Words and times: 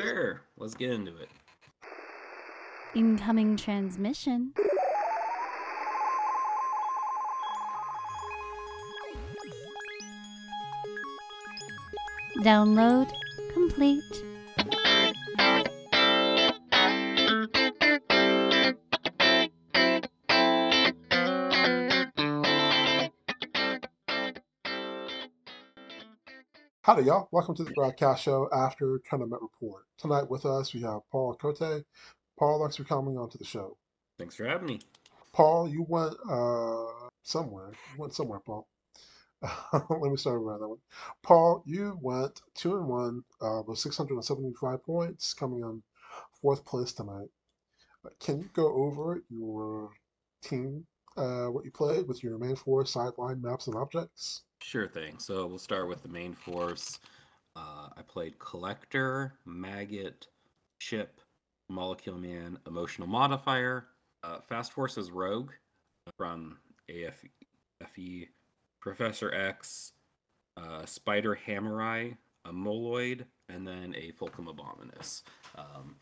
Sure, 0.00 0.42
let's 0.56 0.74
get 0.74 0.90
into 0.90 1.10
it. 1.18 1.28
Incoming 2.94 3.56
transmission. 3.56 4.54
Download 12.38 13.10
complete. 13.52 14.24
Howdy, 26.90 27.04
y'all. 27.04 27.28
Welcome 27.30 27.54
to 27.54 27.62
the 27.62 27.70
Bradcast 27.70 28.16
show 28.16 28.48
after 28.52 29.00
Tournament 29.08 29.40
Report. 29.40 29.84
Tonight 29.96 30.28
with 30.28 30.44
us, 30.44 30.74
we 30.74 30.80
have 30.80 31.02
Paul 31.12 31.36
Cote. 31.40 31.84
Paul, 32.36 32.60
thanks 32.60 32.74
for 32.74 32.82
coming 32.82 33.16
on 33.16 33.30
to 33.30 33.38
the 33.38 33.44
show. 33.44 33.76
Thanks 34.18 34.34
for 34.34 34.44
having 34.44 34.66
me. 34.66 34.80
Paul, 35.32 35.68
you 35.68 35.86
went 35.88 36.16
uh, 36.28 36.86
somewhere. 37.22 37.70
You 37.92 38.00
went 38.00 38.12
somewhere, 38.12 38.40
Paul. 38.40 38.66
Let 39.72 40.10
me 40.10 40.16
start 40.16 40.42
around 40.42 40.62
that 40.62 40.68
one. 40.68 40.80
Paul, 41.22 41.62
you 41.64 41.96
went 42.02 42.40
two 42.56 42.76
and 42.76 42.88
one 42.88 43.22
uh, 43.40 43.62
with 43.64 43.78
675 43.78 44.82
points, 44.82 45.32
coming 45.32 45.60
in 45.60 45.84
fourth 46.42 46.64
place 46.64 46.92
tonight. 46.92 47.28
Can 48.18 48.40
you 48.40 48.50
go 48.52 48.66
over 48.66 49.22
your 49.28 49.90
team, 50.42 50.84
uh, 51.16 51.46
what 51.46 51.64
you 51.64 51.70
played 51.70 52.06
with 52.06 52.22
your 52.22 52.38
main 52.38 52.56
force, 52.56 52.92
sideline 52.92 53.40
maps 53.40 53.66
and 53.66 53.76
objects? 53.76 54.42
Sure 54.62 54.88
thing. 54.88 55.18
So 55.18 55.46
we'll 55.46 55.58
start 55.58 55.88
with 55.88 56.02
the 56.02 56.08
main 56.08 56.34
force. 56.34 57.00
Uh, 57.56 57.88
I 57.96 58.02
played 58.06 58.38
Collector, 58.38 59.34
Maggot, 59.44 60.26
Chip, 60.78 61.20
Molecule 61.68 62.18
Man, 62.18 62.58
Emotional 62.66 63.08
Modifier, 63.08 63.86
uh, 64.22 64.38
Fast 64.48 64.72
Forces 64.72 65.10
Rogue 65.10 65.50
from 66.16 66.58
AFE, 66.90 68.28
Professor 68.80 69.32
X, 69.32 69.92
uh, 70.56 70.84
Spider 70.84 71.38
Hammerai, 71.46 72.16
a 72.44 72.52
Moloid, 72.52 73.24
and 73.48 73.66
then 73.66 73.94
a 73.96 74.12
Fulcrum 74.12 74.48
Abominus. 74.48 75.22
Um, 75.56 75.96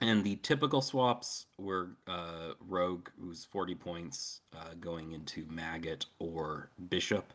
and 0.00 0.24
the 0.24 0.36
typical 0.36 0.80
swaps 0.80 1.46
were 1.58 1.90
uh, 2.06 2.52
Rogue, 2.66 3.08
who's 3.20 3.44
40 3.44 3.74
points, 3.74 4.40
uh, 4.56 4.74
going 4.80 5.12
into 5.12 5.46
Maggot 5.50 6.06
or 6.18 6.70
Bishop. 6.88 7.32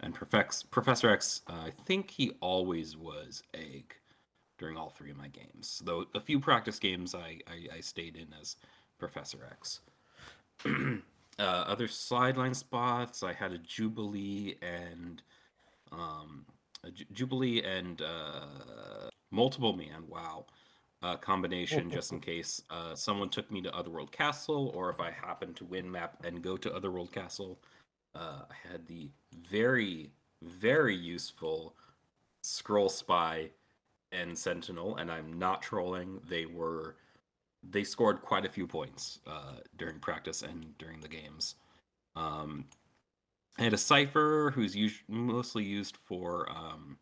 And 0.00 0.14
Professor 0.14 1.10
X, 1.10 1.42
uh, 1.48 1.66
I 1.66 1.70
think 1.84 2.10
he 2.10 2.32
always 2.40 2.96
was 2.96 3.42
Egg 3.54 3.94
during 4.58 4.76
all 4.76 4.90
three 4.90 5.10
of 5.10 5.16
my 5.16 5.28
games. 5.28 5.82
Though 5.84 6.06
a 6.14 6.20
few 6.20 6.40
practice 6.40 6.78
games 6.78 7.14
I, 7.14 7.38
I, 7.46 7.76
I 7.76 7.80
stayed 7.80 8.16
in 8.16 8.28
as 8.40 8.56
Professor 8.98 9.38
X. 9.50 9.80
uh, 10.66 11.42
other 11.42 11.86
sideline 11.86 12.54
spots, 12.54 13.22
I 13.22 13.32
had 13.32 13.52
a 13.52 13.58
Jubilee 13.58 14.56
and 14.62 15.22
um, 15.92 16.44
Jubilee 17.12 17.62
and 17.62 18.02
uh, 18.02 19.10
multiple 19.30 19.74
man. 19.74 20.04
Wow, 20.08 20.46
uh, 21.02 21.16
combination 21.16 21.90
just 21.90 22.12
in 22.12 22.20
case 22.32 22.62
uh, 22.70 22.94
someone 22.94 23.28
took 23.28 23.50
me 23.50 23.60
to 23.62 23.74
Otherworld 23.74 24.12
Castle, 24.12 24.72
or 24.74 24.90
if 24.90 25.00
I 25.00 25.10
happened 25.10 25.56
to 25.56 25.64
win 25.64 25.90
map 25.90 26.16
and 26.24 26.42
go 26.42 26.56
to 26.56 26.74
Otherworld 26.74 27.12
Castle. 27.12 27.58
Uh, 28.14 28.42
I 28.50 28.68
had 28.68 28.86
the 28.86 29.08
very 29.50 30.10
very 30.42 30.96
useful 30.96 31.74
Skrull 32.42 32.90
Spy 32.90 33.50
and 34.12 34.36
Sentinel, 34.36 34.96
and 34.96 35.10
I'm 35.10 35.38
not 35.38 35.62
trolling. 35.62 36.20
They 36.28 36.46
were 36.46 36.96
they 37.62 37.84
scored 37.84 38.22
quite 38.22 38.46
a 38.46 38.48
few 38.48 38.66
points 38.66 39.20
uh, 39.26 39.56
during 39.76 39.98
practice 39.98 40.42
and 40.42 40.76
during 40.78 41.00
the 41.00 41.08
games. 41.08 41.56
Um, 42.16 42.64
I 43.58 43.64
had 43.64 43.74
a 43.74 43.78
cipher 43.78 44.52
who's 44.54 44.74
us- 44.74 45.02
mostly 45.08 45.64
used 45.64 45.98
for 45.98 46.48
um, 46.50 46.96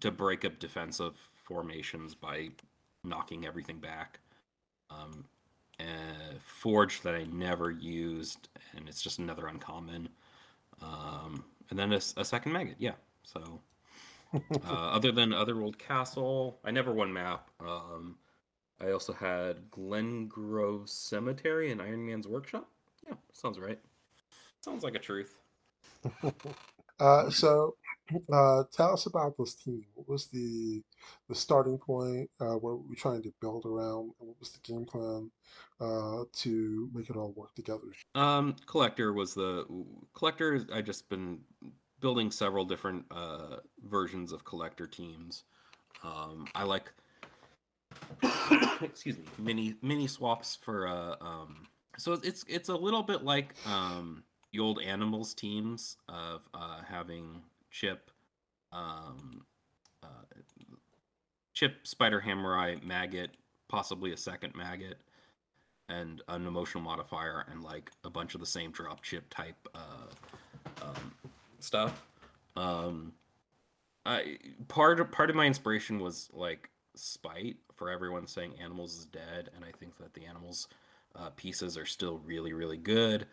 to 0.00 0.10
break 0.10 0.44
up 0.44 0.58
defensive 0.58 1.16
formations 1.44 2.14
by 2.14 2.50
knocking 3.04 3.46
everything 3.46 3.78
back. 3.78 4.20
Um, 4.90 5.24
uh, 5.80 6.34
Forge 6.40 7.02
that 7.02 7.14
I 7.14 7.24
never 7.24 7.70
used, 7.70 8.48
and 8.76 8.88
it's 8.88 9.02
just 9.02 9.18
another 9.18 9.46
uncommon. 9.48 10.08
Um, 10.82 11.44
and 11.70 11.78
then 11.78 11.92
a 11.92 12.00
second 12.00 12.52
maggot, 12.52 12.76
yeah. 12.78 12.94
So 13.24 13.60
uh, 14.34 14.72
other 14.72 15.12
than 15.12 15.32
Otherworld 15.32 15.78
Castle, 15.78 16.58
I 16.64 16.70
never 16.70 16.92
won 16.92 17.12
map. 17.12 17.50
Um, 17.60 18.16
I 18.80 18.90
also 18.90 19.12
had 19.12 19.70
Glengrove 19.70 20.88
Cemetery 20.90 21.70
and 21.72 21.80
Iron 21.80 22.04
Man's 22.04 22.28
Workshop. 22.28 22.68
Yeah, 23.06 23.14
sounds 23.32 23.58
right. 23.58 23.78
Sounds 24.60 24.84
like 24.84 24.94
a 24.94 24.98
truth. 24.98 25.36
Uh, 27.00 27.28
so, 27.28 27.74
uh, 28.32 28.64
tell 28.72 28.92
us 28.92 29.06
about 29.06 29.36
this 29.38 29.54
team. 29.54 29.84
What 29.94 30.08
was 30.08 30.26
the 30.26 30.82
the 31.28 31.34
starting 31.34 31.78
point? 31.78 32.30
Uh, 32.40 32.54
what 32.54 32.62
were 32.62 32.88
we 32.88 32.96
trying 32.96 33.22
to 33.22 33.32
build 33.40 33.64
around? 33.66 34.12
And 34.20 34.28
what 34.28 34.40
was 34.40 34.50
the 34.50 34.60
game 34.60 34.84
plan 34.84 35.30
uh, 35.80 36.24
to 36.32 36.88
make 36.92 37.10
it 37.10 37.16
all 37.16 37.32
work 37.36 37.54
together? 37.54 37.92
Um, 38.14 38.56
Collector 38.66 39.12
was 39.12 39.34
the 39.34 39.66
Collector. 40.14 40.66
I 40.72 40.82
just 40.82 41.08
been 41.08 41.40
building 42.00 42.30
several 42.30 42.64
different 42.64 43.06
uh, 43.10 43.56
versions 43.88 44.32
of 44.32 44.44
Collector 44.44 44.86
teams. 44.86 45.44
Um, 46.02 46.46
I 46.54 46.64
like 46.64 46.92
excuse 48.82 49.16
me 49.16 49.24
mini 49.38 49.74
mini 49.80 50.06
swaps 50.06 50.56
for 50.56 50.88
uh 50.88 51.14
um 51.20 51.66
so 51.96 52.12
it's 52.12 52.44
it's 52.48 52.68
a 52.68 52.74
little 52.74 53.04
bit 53.04 53.22
like 53.22 53.54
um 53.66 54.24
the 54.52 54.58
old 54.58 54.80
animals 54.80 55.32
teams 55.32 55.96
of 56.08 56.42
uh 56.54 56.80
having 56.88 57.40
chip 57.74 58.12
um 58.72 59.44
uh 60.02 60.06
chip 61.52 61.86
spider 61.86 62.20
hammerai 62.20 62.80
maggot 62.84 63.30
possibly 63.68 64.12
a 64.12 64.16
second 64.16 64.54
maggot 64.54 64.98
and 65.88 66.22
an 66.28 66.46
emotional 66.46 66.82
modifier 66.82 67.44
and 67.50 67.64
like 67.64 67.90
a 68.04 68.10
bunch 68.10 68.34
of 68.34 68.40
the 68.40 68.46
same 68.46 68.70
drop 68.70 69.02
chip 69.02 69.24
type 69.28 69.68
uh 69.74 70.84
um 70.84 71.12
stuff. 71.58 72.06
Um 72.56 73.12
I 74.06 74.38
part 74.68 75.00
of 75.00 75.10
part 75.10 75.30
of 75.30 75.36
my 75.36 75.46
inspiration 75.46 75.98
was 75.98 76.28
like 76.32 76.70
spite 76.94 77.56
for 77.74 77.90
everyone 77.90 78.26
saying 78.26 78.52
animals 78.62 78.96
is 78.96 79.06
dead 79.06 79.50
and 79.56 79.64
i 79.64 79.72
think 79.80 79.96
that 79.98 80.14
the 80.14 80.24
animals 80.24 80.68
uh, 81.16 81.28
pieces 81.30 81.76
are 81.76 81.86
still 81.86 82.18
really 82.24 82.52
really 82.52 82.76
good. 82.76 83.26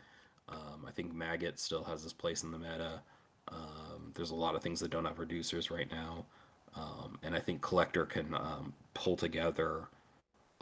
Um, 0.50 0.86
i 0.88 0.92
think 0.92 1.14
maggot 1.14 1.60
still 1.60 1.84
has 1.84 2.04
this 2.04 2.14
place 2.14 2.44
in 2.44 2.52
the 2.52 2.58
meta 2.58 3.02
um, 3.48 4.12
there's 4.16 4.32
a 4.32 4.36
lot 4.36 4.56
of 4.56 4.62
things 4.62 4.80
that 4.80 4.92
don't 4.92 5.06
have 5.06 5.18
reducers 5.18 5.70
right 5.72 5.90
now. 5.92 6.26
Um, 6.74 7.20
and 7.22 7.36
i 7.36 7.40
think 7.40 7.62
collector 7.62 8.06
can 8.06 8.34
um, 8.34 8.74
pull 8.94 9.18
together 9.18 9.90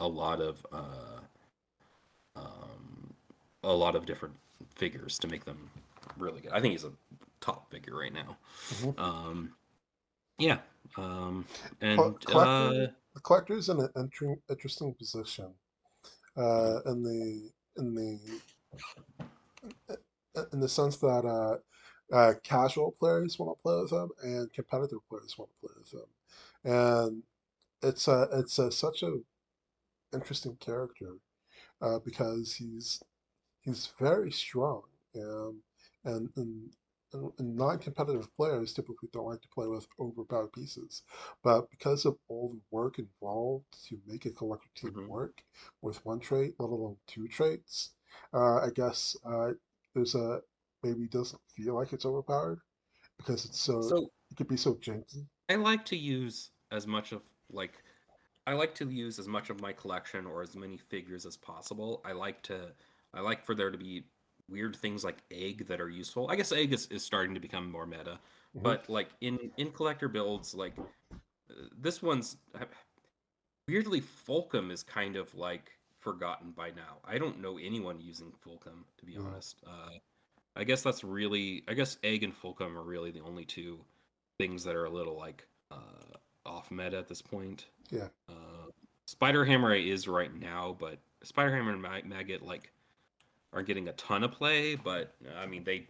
a 0.00 0.08
lot 0.08 0.40
of 0.40 0.66
uh, 0.72 1.20
um, 2.34 3.14
a 3.62 3.72
lot 3.72 3.94
of 3.94 4.06
different 4.06 4.34
figures 4.74 5.18
to 5.18 5.28
make 5.28 5.44
them 5.44 5.70
really 6.18 6.40
good. 6.40 6.50
I 6.50 6.60
think 6.60 6.72
he's 6.72 6.84
a 6.84 6.92
top 7.40 7.70
figure 7.70 7.96
right 7.96 8.12
now. 8.12 8.36
Mhm. 8.70 8.98
um, 8.98 9.54
yeah 10.38 10.58
um, 10.96 11.44
and 11.80 11.98
Col- 11.98 12.18
collector, 12.24 12.64
uh, 12.64 12.86
the 13.14 13.20
collector's 13.22 13.68
in 13.68 13.80
an 13.80 13.90
entering, 13.96 14.40
interesting 14.48 14.94
position 14.94 15.52
uh, 16.36 16.80
in 16.86 17.02
the 17.02 17.50
in 17.76 17.94
the 17.94 18.18
in 20.52 20.60
the 20.60 20.68
sense 20.68 20.96
that 20.98 21.60
uh, 22.12 22.34
casual 22.42 22.92
players 22.98 23.38
want 23.38 23.56
to 23.56 23.62
play 23.62 23.80
with 23.82 23.92
him 23.92 24.10
and 24.22 24.52
competitive 24.52 24.98
players 25.08 25.36
want 25.38 25.50
to 25.52 25.68
play 25.68 25.74
with 25.78 25.92
him, 25.92 26.08
and 26.72 27.22
it's 27.82 28.08
a 28.08 28.28
it's 28.32 28.58
a, 28.58 28.72
such 28.72 29.02
a 29.02 29.18
interesting 30.14 30.56
character 30.56 31.14
uh, 31.82 31.98
because 32.00 32.54
he's 32.54 33.02
he's 33.62 33.92
very 34.00 34.32
strong 34.32 34.82
and 35.14 35.56
and 36.04 36.30
and, 36.36 36.70
and 37.14 37.56
non-competitive 37.56 38.34
players 38.36 38.72
typically 38.74 39.08
don't 39.12 39.26
like 39.26 39.42
to 39.42 39.48
play 39.48 39.66
with 39.66 39.86
overpowered 40.00 40.52
pieces 40.52 41.02
but 41.44 41.70
because 41.70 42.04
of 42.06 42.16
all 42.28 42.50
the 42.50 42.60
work 42.70 42.98
involved 42.98 43.64
to 43.88 43.98
make 44.06 44.26
a 44.26 44.30
collective 44.30 44.74
team 44.74 44.92
Mhm. 44.94 45.08
work 45.08 45.42
with 45.82 46.04
one 46.06 46.20
trait 46.20 46.54
let 46.58 46.70
alone 46.70 46.96
two 47.06 47.28
traits 47.28 47.92
uh, 48.34 48.56
i 48.58 48.70
guess 48.74 49.16
uh, 49.24 49.52
there's 49.94 50.14
a 50.14 50.40
maybe 50.82 51.06
doesn't 51.08 51.40
feel 51.54 51.74
like 51.74 51.92
it's 51.92 52.06
overpowered 52.06 52.60
because 53.18 53.44
it's 53.44 53.60
so 53.60 53.80
so 53.82 54.10
it 54.30 54.36
could 54.36 54.48
be 54.48 54.56
so 54.56 54.74
janky 54.74 55.26
I 55.48 55.56
like 55.56 55.84
to 55.86 55.96
use 55.96 56.50
as 56.70 56.86
much 56.86 57.12
of 57.12 57.22
like 57.50 57.82
I 58.46 58.54
like 58.54 58.74
to 58.76 58.88
use 58.88 59.18
as 59.18 59.28
much 59.28 59.50
of 59.50 59.60
my 59.60 59.72
collection 59.72 60.26
or 60.26 60.42
as 60.42 60.56
many 60.56 60.76
figures 60.76 61.26
as 61.26 61.36
possible. 61.36 62.00
I 62.04 62.12
like 62.12 62.42
to 62.44 62.72
I 63.12 63.20
like 63.20 63.44
for 63.44 63.54
there 63.54 63.70
to 63.70 63.78
be 63.78 64.04
weird 64.48 64.76
things 64.76 65.04
like 65.04 65.18
egg 65.30 65.66
that 65.66 65.80
are 65.80 65.88
useful. 65.88 66.28
I 66.30 66.36
guess 66.36 66.52
egg 66.52 66.72
is, 66.72 66.86
is 66.86 67.04
starting 67.04 67.34
to 67.34 67.40
become 67.40 67.70
more 67.70 67.86
meta, 67.86 68.18
Mhm. 68.56 68.62
but 68.62 68.88
like 68.88 69.10
in 69.20 69.50
in 69.56 69.72
collector 69.72 70.08
builds, 70.08 70.54
like 70.54 70.74
uh, 70.78 71.54
this 71.76 72.00
one's 72.00 72.36
weirdly, 73.68 74.00
Fulcrum 74.00 74.70
is 74.70 74.82
kind 74.82 75.16
of 75.16 75.34
like 75.34 75.72
forgotten 75.98 76.52
by 76.52 76.70
now. 76.70 76.98
I 77.04 77.18
don't 77.18 77.40
know 77.40 77.58
anyone 77.58 78.00
using 78.00 78.32
Fulcrum 78.40 78.84
to 78.98 79.04
be 79.04 79.12
Yeah. 79.14 79.20
honest. 79.20 79.62
Uh, 79.66 79.90
I 80.56 80.64
guess 80.64 80.82
that's 80.82 81.04
really. 81.04 81.62
I 81.68 81.74
guess 81.74 81.98
Egg 82.02 82.22
and 82.22 82.34
Fulcrum 82.34 82.76
are 82.76 82.82
really 82.82 83.10
the 83.10 83.20
only 83.20 83.44
two 83.44 83.78
things 84.38 84.64
that 84.64 84.74
are 84.74 84.86
a 84.86 84.90
little 84.90 85.16
like 85.16 85.46
uh, 85.70 86.16
off 86.46 86.70
meta 86.70 86.98
at 86.98 87.08
this 87.08 87.22
point. 87.22 87.66
Yeah. 87.90 88.08
Uh, 88.28 88.70
Spider 89.06 89.44
Hammer 89.44 89.74
is 89.74 90.06
right 90.08 90.34
now, 90.34 90.76
but 90.78 90.98
Spider 91.22 91.54
Hammer 91.54 91.72
and 91.72 91.82
Mag- 91.82 92.06
Maggot 92.06 92.42
like 92.42 92.70
are 93.52 93.62
getting 93.62 93.88
a 93.88 93.92
ton 93.92 94.24
of 94.24 94.32
play. 94.32 94.76
But 94.76 95.14
I 95.38 95.46
mean, 95.46 95.64
they 95.64 95.86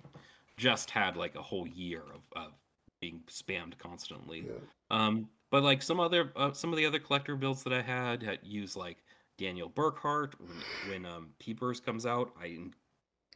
just 0.57 0.91
had 0.91 1.17
like 1.17 1.35
a 1.37 1.43
whole 1.43 1.67
year 1.67 2.03
of, 2.15 2.43
of 2.43 2.53
being 3.01 3.21
spammed 3.29 3.79
constantly. 3.79 4.45
Yeah. 4.47 4.55
Um, 4.91 5.29
but 5.51 5.63
like 5.63 5.83
some 5.83 6.01
other 6.01 6.33
uh, 6.37 6.53
some 6.53 6.71
of 6.73 6.77
the 6.77 6.87
other 6.87 6.99
collector 6.99 7.37
builds 7.37 7.63
that 7.65 7.73
I 7.73 7.83
had 7.83 8.23
had 8.23 8.39
used 8.43 8.77
like 8.77 8.99
Daniel 9.39 9.71
Burkhart 9.71 10.33
when 10.39 10.63
when 10.89 11.07
um, 11.07 11.29
Peepers 11.39 11.81
comes 11.81 12.07
out. 12.07 12.33
I 12.41 12.59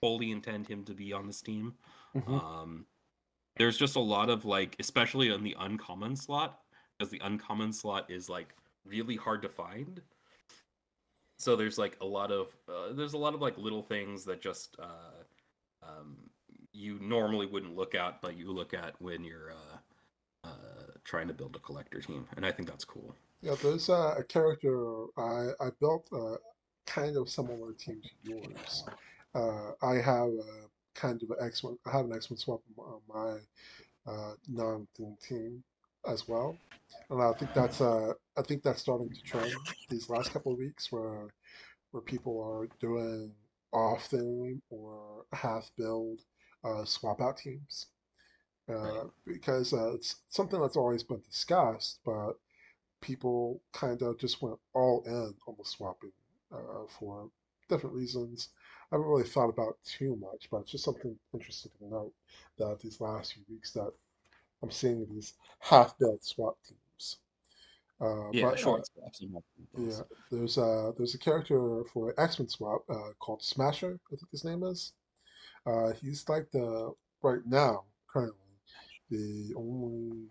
fully 0.04 0.30
intend 0.32 0.68
him 0.68 0.84
to 0.84 0.92
be 0.92 1.14
on 1.14 1.26
this 1.26 1.40
team. 1.40 1.74
Mhm. 2.14 2.28
Um, 2.28 2.86
there's 3.56 3.78
just 3.78 3.96
a 3.96 4.00
lot 4.00 4.28
of 4.28 4.44
like, 4.44 4.76
especially 4.78 5.30
on 5.30 5.42
the 5.42 5.56
uncommon 5.58 6.14
slot, 6.14 6.60
because 6.92 7.10
the 7.10 7.20
uncommon 7.24 7.72
slot 7.72 8.10
is 8.10 8.28
like 8.28 8.54
really 8.84 9.16
hard 9.16 9.40
to 9.40 9.48
find. 9.48 10.02
So 11.38 11.56
there's 11.56 11.78
like 11.78 11.96
a 12.02 12.04
lot 12.04 12.30
of 12.30 12.54
uh, 12.68 12.92
there's 12.92 13.14
a 13.14 13.18
lot 13.18 13.32
of 13.32 13.40
like 13.40 13.56
little 13.56 13.82
things 13.82 14.26
that 14.26 14.42
just 14.42 14.76
uh, 14.78 15.22
um, 15.82 16.18
you 16.74 16.98
normally 17.00 17.46
wouldn't 17.46 17.74
look 17.74 17.94
at, 17.94 18.20
but 18.20 18.36
you 18.36 18.52
look 18.52 18.74
at 18.74 19.00
when 19.00 19.24
you're 19.24 19.52
uh, 19.52 20.48
uh, 20.48 20.86
trying 21.04 21.28
to 21.28 21.34
build 21.34 21.56
a 21.56 21.60
collector 21.60 22.00
team, 22.02 22.26
and 22.36 22.44
I 22.44 22.52
think 22.52 22.68
that's 22.68 22.84
cool. 22.84 23.14
Yeah, 23.40 23.54
there's 23.62 23.88
uh, 23.88 24.16
a 24.18 24.24
character 24.24 25.06
I, 25.16 25.52
I 25.60 25.70
built 25.80 26.08
uh, 26.12 26.36
kind 26.84 27.16
of 27.16 27.30
similar 27.30 27.72
team 27.72 28.02
to 28.02 28.30
yours. 28.30 28.84
Uh, 29.34 29.72
I 29.82 29.94
have 29.94 30.28
a 30.28 30.68
kind 30.94 31.22
of 31.22 31.30
an 31.30 31.36
X-Men, 31.40 31.78
I 31.86 31.90
have 31.90 32.04
an 32.06 32.12
X-Men 32.12 32.38
swap 32.38 32.60
on 32.78 33.00
my 33.08 34.12
uh, 34.12 34.34
non-theme 34.48 35.16
team 35.26 35.62
as 36.06 36.28
well. 36.28 36.56
And 37.10 37.20
I 37.22 37.32
think 37.32 37.52
that's 37.54 37.80
uh, 37.80 38.12
I 38.36 38.42
think 38.42 38.62
that's 38.62 38.80
starting 38.80 39.10
to 39.10 39.22
trend 39.22 39.52
these 39.90 40.08
last 40.08 40.32
couple 40.32 40.52
of 40.52 40.58
weeks 40.58 40.90
where 40.92 41.28
where 41.90 42.02
people 42.02 42.40
are 42.42 42.68
doing 42.80 43.32
off 43.72 44.06
theme 44.06 44.62
or 44.70 45.24
half 45.32 45.70
build 45.76 46.20
uh, 46.64 46.84
swap 46.84 47.20
out 47.20 47.36
teams. 47.38 47.86
Uh, 48.66 48.72
Right. 48.72 49.10
because 49.26 49.74
uh, 49.74 49.92
it's 49.92 50.22
something 50.30 50.58
that's 50.58 50.76
always 50.78 51.02
been 51.02 51.20
discussed, 51.28 52.00
but 52.02 52.32
people 53.02 53.60
kind 53.74 54.00
of 54.00 54.18
just 54.18 54.40
went 54.40 54.58
all 54.72 55.02
in 55.04 55.34
on 55.46 55.54
the 55.58 55.64
swapping 55.64 56.12
uh, 56.50 56.86
for 56.98 57.28
different 57.68 57.94
reasons. 57.94 58.48
I 58.94 58.96
haven't 58.96 59.10
really 59.10 59.28
thought 59.28 59.48
about 59.48 59.76
too 59.84 60.14
much, 60.14 60.48
but 60.52 60.58
it's 60.58 60.70
just 60.70 60.84
something 60.84 61.18
interesting 61.32 61.72
to 61.80 61.88
note 61.88 62.12
that 62.58 62.78
these 62.78 63.00
last 63.00 63.34
few 63.34 63.42
weeks 63.50 63.72
that 63.72 63.92
I'm 64.62 64.70
seeing 64.70 65.04
these 65.10 65.34
half-built 65.58 66.24
swap 66.24 66.56
teams. 66.64 67.16
Uh, 68.00 68.30
Yeah, 68.30 68.50
but, 68.50 68.64
uh, 68.64 68.76
and 69.20 69.32
multiple 69.32 69.42
yeah, 69.78 70.02
there's 70.30 70.58
a 70.58 70.92
there's 70.96 71.14
a 71.16 71.18
character 71.18 71.82
for 71.92 72.14
X-Men 72.18 72.48
swap 72.48 72.82
uh, 72.88 73.10
called 73.18 73.42
Smasher. 73.42 73.98
I 74.12 74.16
think 74.16 74.30
his 74.30 74.44
name 74.44 74.62
is. 74.62 74.92
Uh, 75.66 75.92
he's 76.00 76.28
like 76.28 76.48
the 76.52 76.94
right 77.20 77.44
now 77.46 77.82
currently 78.06 78.38
the 79.10 79.54
only 79.56 80.28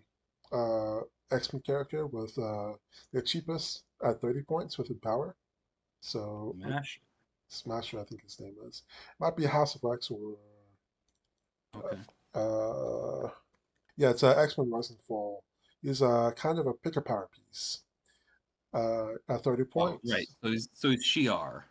uh, 0.52 1.00
X-Men 1.30 1.60
character 1.62 2.06
with 2.06 2.36
uh, 2.38 2.72
the 3.12 3.20
cheapest 3.20 3.82
at 4.02 4.22
30 4.22 4.42
points 4.42 4.78
with 4.78 4.88
a 4.88 4.94
power. 4.94 5.36
So 6.00 6.54
Mash. 6.58 7.00
Smasher, 7.54 8.00
I 8.00 8.04
think 8.04 8.22
his 8.22 8.40
name 8.40 8.54
is. 8.66 8.82
Might 9.20 9.36
be 9.36 9.44
House 9.44 9.74
of 9.74 9.82
X 9.92 10.10
or 10.10 10.36
Okay. 11.76 11.98
uh, 12.34 13.28
yeah, 13.96 14.10
it's 14.10 14.22
uh, 14.22 14.30
X-Men 14.38 14.70
Rise 14.70 14.90
and 14.90 14.98
Fall. 15.00 15.42
He's 15.82 16.02
uh, 16.02 16.30
kind 16.36 16.58
of 16.58 16.66
a 16.66 16.72
pick 16.74 16.96
a 16.96 17.00
power 17.00 17.28
piece. 17.34 17.80
Uh, 18.72 19.12
at 19.28 19.44
30 19.44 19.62
Oh, 19.62 19.66
points. 19.66 20.10
right. 20.12 20.26
So 20.42 20.50
he's 20.50 20.68
so 20.72 20.90
he's 20.90 21.04
Shiar. 21.04 21.62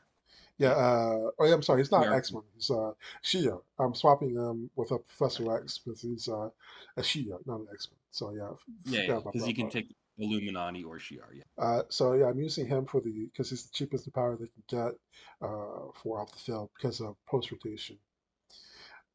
Yeah, 0.57 0.69
uh, 0.69 1.31
oh 1.39 1.45
yeah, 1.45 1.53
I'm 1.53 1.62
sorry, 1.63 1.81
he's 1.81 1.91
not 1.91 2.13
X-Men, 2.13 2.44
he's 2.56 2.69
uh, 2.69 2.91
Shi'ar. 3.24 3.62
I'm 3.79 3.94
swapping 3.95 4.36
him 4.36 4.69
with 4.75 4.91
a 4.91 5.00
Professor 5.00 5.53
X 5.57 5.79
because 5.79 6.01
he's 6.01 6.29
uh, 6.29 6.50
a 6.95 7.01
Shi'ar, 7.01 7.39
not 7.45 7.62
an 7.62 7.68
X-Men. 7.74 7.97
So 8.12 8.31
yeah, 8.31 8.51
Yeah, 8.86 9.15
because 9.18 9.41
that 9.41 9.47
you 9.50 9.56
can 9.56 9.69
take 9.69 9.94
Illuminati 10.18 10.83
or 10.83 10.98
Shiar. 11.00 11.33
Yeah. 11.33 11.44
Uh, 11.57 11.83
so 11.89 12.13
yeah, 12.13 12.25
I'm 12.25 12.39
using 12.39 12.68
him 12.68 12.86
for 12.86 13.01
the 13.01 13.25
because 13.31 13.50
he's 13.50 13.65
the 13.65 13.74
cheapest 13.74 14.12
power 14.13 14.38
they 14.38 14.48
can 14.48 14.63
get 14.68 14.94
uh, 15.42 15.92
for 16.01 16.19
off 16.19 16.31
the 16.31 16.39
field 16.39 16.69
because 16.75 17.01
of 17.01 17.15
post 17.27 17.51
rotation. 17.51 17.98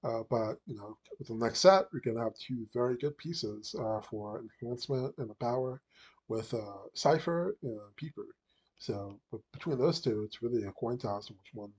Uh, 0.05 0.23
but 0.31 0.59
you 0.67 0.77
know, 0.77 0.97
with 1.19 1.29
the 1.29 1.35
next 1.35 1.61
set, 1.61 1.87
we're 1.93 2.01
gonna 2.01 2.25
have 2.25 2.35
two 2.35 2.67
very 2.73 2.97
good 2.97 3.17
pieces 3.19 3.75
uh, 3.79 4.01
for 4.01 4.43
enhancement 4.63 5.15
and 5.19 5.31
a 5.31 5.35
power 5.35 5.81
with 6.29 6.53
uh, 6.55 6.87
Cipher 6.95 7.57
and 7.63 7.81
Peeper. 7.97 8.27
So 8.79 9.19
but 9.31 9.41
between 9.53 9.79
those 9.79 10.01
two, 10.01 10.23
it's 10.25 10.43
really 10.43 10.65
a 10.65 10.73
coin 10.73 10.99
toss 10.99 11.31
on 11.31 11.37
which 11.37 11.55
one 11.55 11.73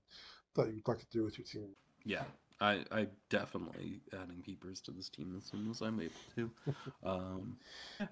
that 0.54 0.66
you'd 0.68 0.86
like 0.86 0.98
to 0.98 1.06
do 1.10 1.24
with 1.24 1.38
your 1.38 1.46
team. 1.46 1.70
Yeah. 2.04 2.24
I, 2.60 2.84
I 2.92 3.06
definitely 3.30 4.00
adding 4.12 4.42
peepers 4.42 4.80
to 4.82 4.90
this 4.90 5.08
team 5.08 5.34
as 5.36 5.44
soon 5.44 5.70
as 5.70 5.80
I'm 5.80 6.00
able 6.00 6.12
to. 6.36 6.50
Um, 7.02 7.56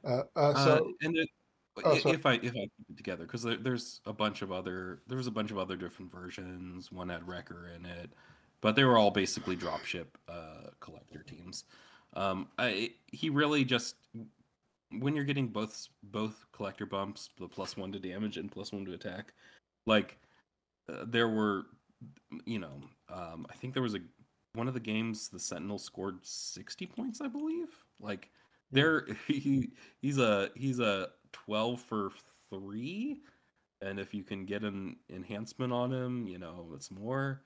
Uh, 0.05 0.23
uh, 0.37 0.41
uh, 0.41 0.65
so 0.65 0.93
and 1.03 1.17
it, 1.17 1.29
Oh, 1.85 1.93
if 1.93 2.27
I 2.27 2.35
if 2.35 2.51
I 2.51 2.53
keep 2.53 2.91
it 2.91 2.97
together, 2.97 3.25
because 3.25 3.43
there, 3.43 3.57
there's 3.57 4.01
a 4.05 4.13
bunch 4.13 4.43
of 4.43 4.51
other 4.51 5.01
there 5.07 5.17
was 5.17 5.27
a 5.27 5.33
bunch 5.33 5.51
of 5.51 5.59
other 5.59 5.77
different 5.77 6.11
versions. 6.11 6.91
One 6.91 7.09
had 7.09 7.27
Wrecker 7.27 7.71
in 7.75 7.87
it, 7.87 8.11
but 8.61 8.75
they 8.75 8.85
were 8.85 8.99
all 8.99 9.11
basically 9.11 9.57
dropship 9.57 10.07
uh, 10.29 10.71
collector 10.81 11.23
teams. 11.23 11.65
Um, 12.15 12.49
I, 12.59 12.93
he 13.07 13.31
really 13.31 13.65
just 13.65 13.97
when 14.91 15.15
you're 15.15 15.25
getting 15.25 15.49
both 15.49 15.89
both 16.03 16.47
collector 16.53 16.87
bumps, 16.87 17.31
the 17.39 17.49
plus 17.49 17.77
one 17.77 17.93
to 17.93 17.99
damage 17.99 18.37
and 18.39 18.51
plus 18.51 18.73
one 18.73 18.85
to 18.87 18.95
attack, 18.95 19.33
like 19.87 20.19
uh, 20.91 21.05
there 21.07 21.29
were, 21.29 21.67
you 22.45 22.59
know, 22.59 22.81
um, 23.13 23.47
I 23.51 23.55
think 23.55 23.75
there 23.75 23.83
was 23.83 23.95
a 23.95 24.01
one 24.59 24.69
of 24.69 24.75
the 24.75 24.81
games 24.81 25.29
the 25.29 25.39
Sentinel 25.39 25.79
scored 25.79 26.19
sixty 26.23 26.87
points, 26.87 27.21
I 27.21 27.29
believe. 27.29 27.69
Like 28.01 28.31
there, 28.71 29.07
he 29.27 29.71
he's 30.03 30.19
a 30.19 30.51
he's 30.55 30.81
a 30.81 31.09
twelve 31.33 31.81
for 31.81 32.11
three, 32.51 33.21
and 33.81 33.99
if 33.99 34.13
you 34.13 34.25
can 34.25 34.45
get 34.45 34.63
an 34.65 34.97
enhancement 35.09 35.73
on 35.73 35.93
him, 35.93 36.27
you 36.27 36.39
know 36.39 36.69
it's 36.75 36.91
more. 36.91 37.43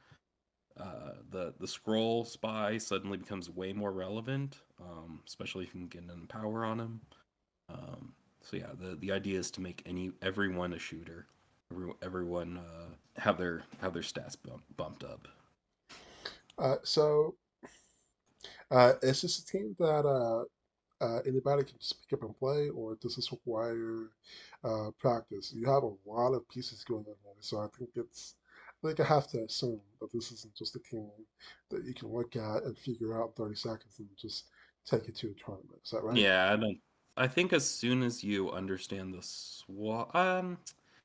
Uh, 0.81 1.13
the 1.31 1.53
the 1.61 1.67
Skrull 1.67 2.27
spy 2.27 2.79
suddenly 2.79 3.19
becomes 3.19 3.51
way 3.51 3.75
more 3.75 3.93
relevant, 3.93 4.61
um, 4.81 5.21
especially 5.27 5.65
if 5.65 5.75
you 5.75 5.81
can 5.81 5.89
get 5.89 6.03
an 6.03 6.27
power 6.29 6.65
on 6.65 6.81
him. 6.81 7.01
Um, 7.69 8.15
so 8.41 8.57
yeah, 8.57 8.71
the 8.81 8.97
the 8.97 9.13
idea 9.13 9.39
is 9.39 9.51
to 9.53 9.61
make 9.61 9.83
any 9.87 10.13
everyone 10.23 10.73
a 10.73 10.79
shooter, 10.79 11.27
every, 11.71 11.93
everyone 12.03 12.59
uh, 12.59 13.21
have 13.21 13.39
their 13.39 13.65
have 13.81 13.93
their 13.93 14.03
stats 14.03 14.37
bump, 14.43 14.63
bumped 14.77 15.05
up. 15.05 15.29
Uh, 16.59 16.77
so, 16.83 17.35
uh, 18.71 18.95
is 19.03 19.23
this 19.23 19.39
a 19.39 19.47
team 19.47 19.75
that 19.79 20.07
uh, 20.07 20.45
uh, 21.05 21.21
anybody 21.27 21.65
can 21.65 21.79
just 21.79 22.03
pick 22.03 22.19
up 22.19 22.25
and 22.25 22.39
play, 22.39 22.69
or 22.69 22.97
does 22.97 23.17
this 23.17 23.33
require 23.33 24.11
uh, 24.65 24.91
practice? 24.99 25.53
You 25.55 25.67
have 25.67 25.83
a 25.83 25.93
lot 26.07 26.35
of 26.35 26.49
pieces 26.49 26.85
going 26.85 27.05
on 27.07 27.15
so 27.43 27.59
I 27.59 27.67
think 27.77 27.91
it's. 27.97 28.37
Think 28.85 28.99
I 28.99 29.05
have 29.05 29.29
to 29.29 29.45
assume 29.45 29.81
that 30.01 30.13
this 30.13 30.33
isn't 30.33 30.57
just 30.57 30.75
a 30.75 30.81
team 30.81 31.09
that 31.71 31.85
you 31.85 31.95
can 31.95 32.09
look 32.09 32.35
at 32.35 32.65
and 32.65 32.77
figure 32.77 33.17
out 33.17 33.33
in 33.39 33.45
30 33.45 33.55
seconds 33.55 34.01
and 34.01 34.09
just 34.21 34.47
take 34.85 35.07
it 35.09 35.15
to 35.19 35.29
a 35.29 35.35
tournament. 35.35 35.79
Is 35.85 35.93
that 35.93 36.03
right? 36.03 36.17
Yeah, 36.17 36.53
I 36.53 36.57
don't. 36.57 36.81
I 37.17 37.29
think 37.29 37.53
as 37.53 37.69
soon 37.69 38.03
as 38.03 38.25
you 38.25 38.51
understand 38.51 39.15
the 39.15 39.23
swap, 39.23 40.13
um, 40.17 40.59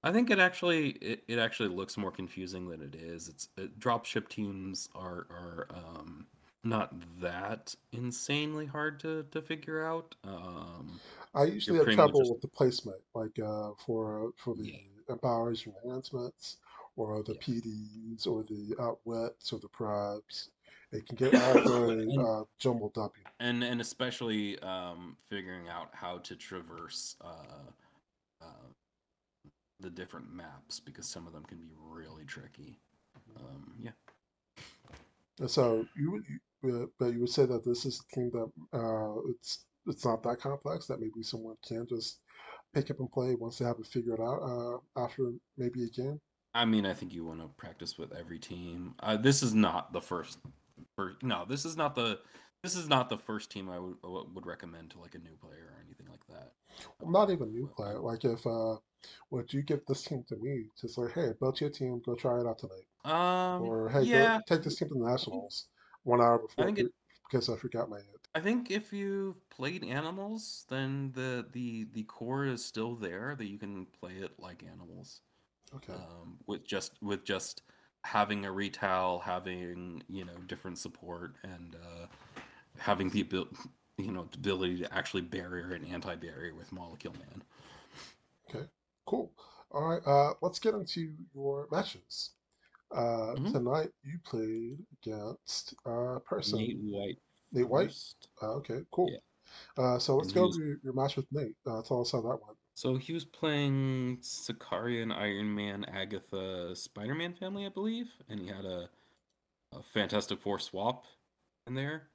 I 0.03 0.11
think 0.11 0.29
it 0.29 0.39
actually 0.39 0.91
it, 0.91 1.23
it 1.27 1.39
actually 1.39 1.69
looks 1.69 1.97
more 1.97 2.11
confusing 2.11 2.67
than 2.69 2.81
it 2.81 2.95
is. 2.95 3.27
It's 3.29 3.49
it, 3.57 3.79
dropship 3.79 4.29
teams 4.29 4.89
are 4.95 5.27
are 5.29 5.67
um 5.71 6.27
not 6.63 6.93
that 7.19 7.75
insanely 7.91 8.65
hard 8.65 8.99
to 9.01 9.23
to 9.31 9.41
figure 9.41 9.83
out. 9.83 10.15
Um, 10.23 11.01
I 11.33 11.45
usually 11.45 11.79
have 11.79 11.89
trouble 11.89 12.21
just- 12.21 12.31
with 12.33 12.41
the 12.41 12.47
placement, 12.47 13.01
like 13.13 13.37
uh, 13.39 13.71
for 13.85 14.33
for 14.37 14.55
the 14.55 14.63
Yeah. 14.65 14.77
empowers 15.09 15.65
or 15.65 15.73
enhancements, 15.83 16.57
or 16.95 17.23
the 17.23 17.33
Yeah. 17.33 17.39
PDs, 17.39 18.27
or 18.27 18.43
the 18.43 18.75
outwits, 18.79 19.53
or 19.53 19.59
the 19.59 19.69
probs. 19.69 20.49
It 20.91 21.05
can 21.05 21.15
get 21.15 21.33
all 21.35 21.61
very 21.61 22.15
uh, 22.17 22.43
jumbled 22.59 22.97
up. 22.97 23.13
and 23.39 23.63
and 23.63 23.81
especially 23.81 24.57
um 24.59 25.17
figuring 25.29 25.67
out 25.69 25.93
how 25.93 26.17
to 26.19 26.35
traverse 26.35 27.15
uh, 27.21 27.71
uh 28.41 28.67
the 29.79 29.89
different 29.89 30.31
maps 30.31 30.79
because 30.79 31.07
some 31.07 31.27
of 31.27 31.33
them 31.33 31.43
can 31.45 31.57
be 31.57 31.71
really 31.79 32.25
tricky. 32.25 32.79
Um, 33.35 33.73
yeah. 33.79 33.91
So 35.47 35.85
you, 35.95 36.11
would- 36.11 36.23
you 36.27 36.39
uh, 36.65 36.85
but 36.99 37.13
you 37.13 37.19
would 37.19 37.29
say 37.29 37.45
that 37.45 37.63
this 37.63 37.85
is 37.85 38.01
a 38.01 38.15
team 38.15 38.31
that 38.33 38.77
uh, 38.77 39.19
it's 39.29 39.65
it's 39.85 40.03
not 40.03 40.23
that 40.23 40.39
complex. 40.41 40.87
That 40.87 40.99
maybe 40.99 41.21
someone 41.21 41.55
can 41.65 41.85
just 41.87 42.19
pick 42.73 42.89
up 42.91 42.99
and 42.99 43.11
play 43.11 43.35
once 43.35 43.57
they 43.59 43.65
have 43.65 43.79
it 43.79 43.85
figured 43.87 44.19
out 44.19 44.41
uh, 44.41 45.01
after 45.01 45.31
maybe 45.57 45.83
a 45.83 45.89
game? 45.89 46.19
I 46.53 46.65
mean, 46.65 46.85
I 46.85 46.93
think 46.93 47.13
you 47.13 47.23
want 47.23 47.41
to 47.41 47.47
practice 47.49 47.97
with 47.97 48.13
every 48.13 48.39
team. 48.39 48.95
Uh, 49.01 49.17
this 49.17 49.43
is 49.43 49.53
not 49.53 49.93
the 49.93 50.01
first. 50.01 50.39
For, 50.95 51.13
no, 51.21 51.45
this 51.47 51.65
is 51.65 51.77
not 51.77 51.95
the. 51.95 52.19
This 52.63 52.75
is 52.75 52.89
not 52.89 53.09
the 53.09 53.17
first 53.17 53.51
team 53.51 53.69
I 53.69 53.77
would 53.77 53.95
would 54.03 54.45
recommend 54.47 54.89
to 54.91 54.99
like 54.99 55.13
a 55.13 55.19
new 55.19 55.35
player 55.39 55.69
or 55.71 55.83
anything 55.85 56.07
like 56.09 56.25
that. 56.29 56.53
I'm 57.03 57.11
not 57.11 57.29
even 57.29 57.53
new 57.53 57.67
player. 57.67 57.99
Like 57.99 58.25
if 58.25 58.45
uh, 58.47 58.77
would 59.29 59.53
you 59.53 59.61
give 59.61 59.85
this 59.85 60.03
team 60.03 60.23
to 60.29 60.35
me 60.37 60.65
to 60.77 60.87
say, 60.87 61.03
hey, 61.13 61.33
build 61.39 61.59
your 61.61 61.69
team, 61.69 62.01
go 62.05 62.15
try 62.15 62.39
it 62.39 62.47
out 62.47 62.59
tonight, 62.59 62.87
Um, 63.05 63.63
or 63.63 63.89
hey, 63.89 64.05
yeah, 64.05 64.37
go 64.37 64.55
take 64.55 64.63
this 64.63 64.75
team 64.75 64.89
to 64.89 64.95
the 64.95 65.09
nationals 65.09 65.67
one 66.03 66.21
hour 66.21 66.37
I 66.37 66.41
before 66.41 66.65
think 66.65 66.79
it. 66.79 66.91
because 67.29 67.49
I 67.49 67.55
forgot 67.55 67.89
my 67.89 67.97
it. 67.97 68.27
I 68.35 68.39
think 68.39 68.69
if 68.71 68.93
you've 68.93 69.49
played 69.49 69.83
animals, 69.83 70.65
then 70.69 71.11
the 71.13 71.45
the 71.51 71.87
the 71.93 72.03
core 72.03 72.45
is 72.45 72.63
still 72.63 72.95
there 72.95 73.35
that 73.37 73.45
you 73.47 73.57
can 73.57 73.87
play 73.99 74.13
it 74.13 74.31
like 74.39 74.63
animals. 74.63 75.21
Okay. 75.75 75.93
Um, 75.93 76.37
with 76.45 76.65
just 76.65 77.01
with 77.01 77.25
just 77.25 77.63
having 78.03 78.45
a 78.45 78.51
retail, 78.51 79.21
having 79.23 80.03
you 80.07 80.23
know 80.25 80.33
different 80.47 80.77
support, 80.77 81.35
and 81.43 81.75
uh, 81.75 82.05
having 82.77 83.09
the 83.09 83.21
abil- 83.21 83.49
you 83.97 84.11
know 84.11 84.27
the 84.31 84.37
ability 84.37 84.77
to 84.79 84.93
actually 84.93 85.21
barrier 85.23 85.71
and 85.71 85.85
anti-barrier 85.87 86.53
with 86.55 86.71
Molecule 86.71 87.13
Man. 87.13 87.43
Okay. 88.49 88.67
Cool. 89.07 89.31
All 89.71 89.87
right. 89.87 90.01
Uh, 90.05 90.33
let's 90.41 90.59
get 90.59 90.73
into 90.75 91.13
your 91.33 91.67
matches. 91.71 92.31
Uh, 92.91 93.35
Mhm. 93.35 93.51
tonight 93.51 93.89
you 94.03 94.17
played 94.23 94.85
against 95.01 95.73
uh 95.85 96.19
person 96.19 96.59
Nate 96.59 96.77
White 96.79 97.17
Nate 97.51 97.69
White. 97.69 97.93
Uh, 98.41 98.53
okay. 98.55 98.85
Cool. 98.91 99.09
Yeah. 99.11 99.83
Uh, 99.83 99.99
so 99.99 100.15
let's 100.17 100.27
And 100.29 100.35
go 100.35 100.47
was 100.47 100.57
your, 100.57 100.77
your 100.83 100.93
match 100.93 101.15
with 101.15 101.25
Nate. 101.31 101.55
Uh, 101.65 101.81
tell 101.81 102.01
us 102.01 102.11
how 102.11 102.21
that 102.21 102.39
went. 102.45 102.57
so 102.75 102.95
he 102.95 103.13
was 103.13 103.25
playing 103.25 104.17
Sicarian, 104.21 105.11
Iron 105.13 105.53
Man, 105.53 105.83
Agatha, 105.85 106.75
Spider-Man 106.75 107.33
family, 107.33 107.65
I 107.65 107.69
believe, 107.69 108.09
and 108.29 108.39
he 108.39 108.47
had 108.47 108.65
a, 108.65 108.89
a 109.73 109.81
Fantastic 109.81 110.39
Four 110.39 110.59
swap 110.59 111.05
in 111.65 111.75
there. 111.75 112.09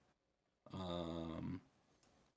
Um, 0.72 1.61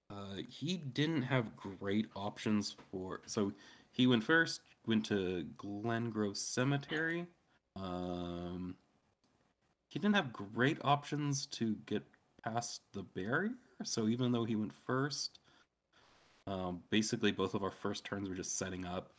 uh, 0.10 0.38
he 0.48 0.78
didn't 0.78 1.24
have 1.24 1.56
great 1.56 2.08
options 2.16 2.76
for. 2.92 3.22
So 3.26 3.54
he 3.96 4.08
went 4.08 4.26
first, 4.26 4.60
went 4.86 5.06
to 5.06 5.46
Glengrove 5.58 6.36
Cemetery. 6.36 7.28
Um, 7.78 8.76
he 9.88 10.00
didn't 10.00 10.16
have 10.16 10.34
great 10.34 10.78
options 10.84 11.46
to 11.48 11.78
get 11.86 12.04
past 12.44 12.82
the 12.92 13.04
barrier. 13.04 13.54
So 13.84 14.10
even 14.10 14.34
though 14.34 14.44
he 14.44 14.58
went 14.58 14.74
first, 14.86 15.40
um, 16.46 16.82
basically 16.90 17.32
both 17.32 17.54
of 17.54 17.64
our 17.64 17.72
first 17.72 18.04
turns 18.04 18.28
were 18.28 18.36
just 18.36 18.58
setting 18.58 18.86
up, 18.86 19.14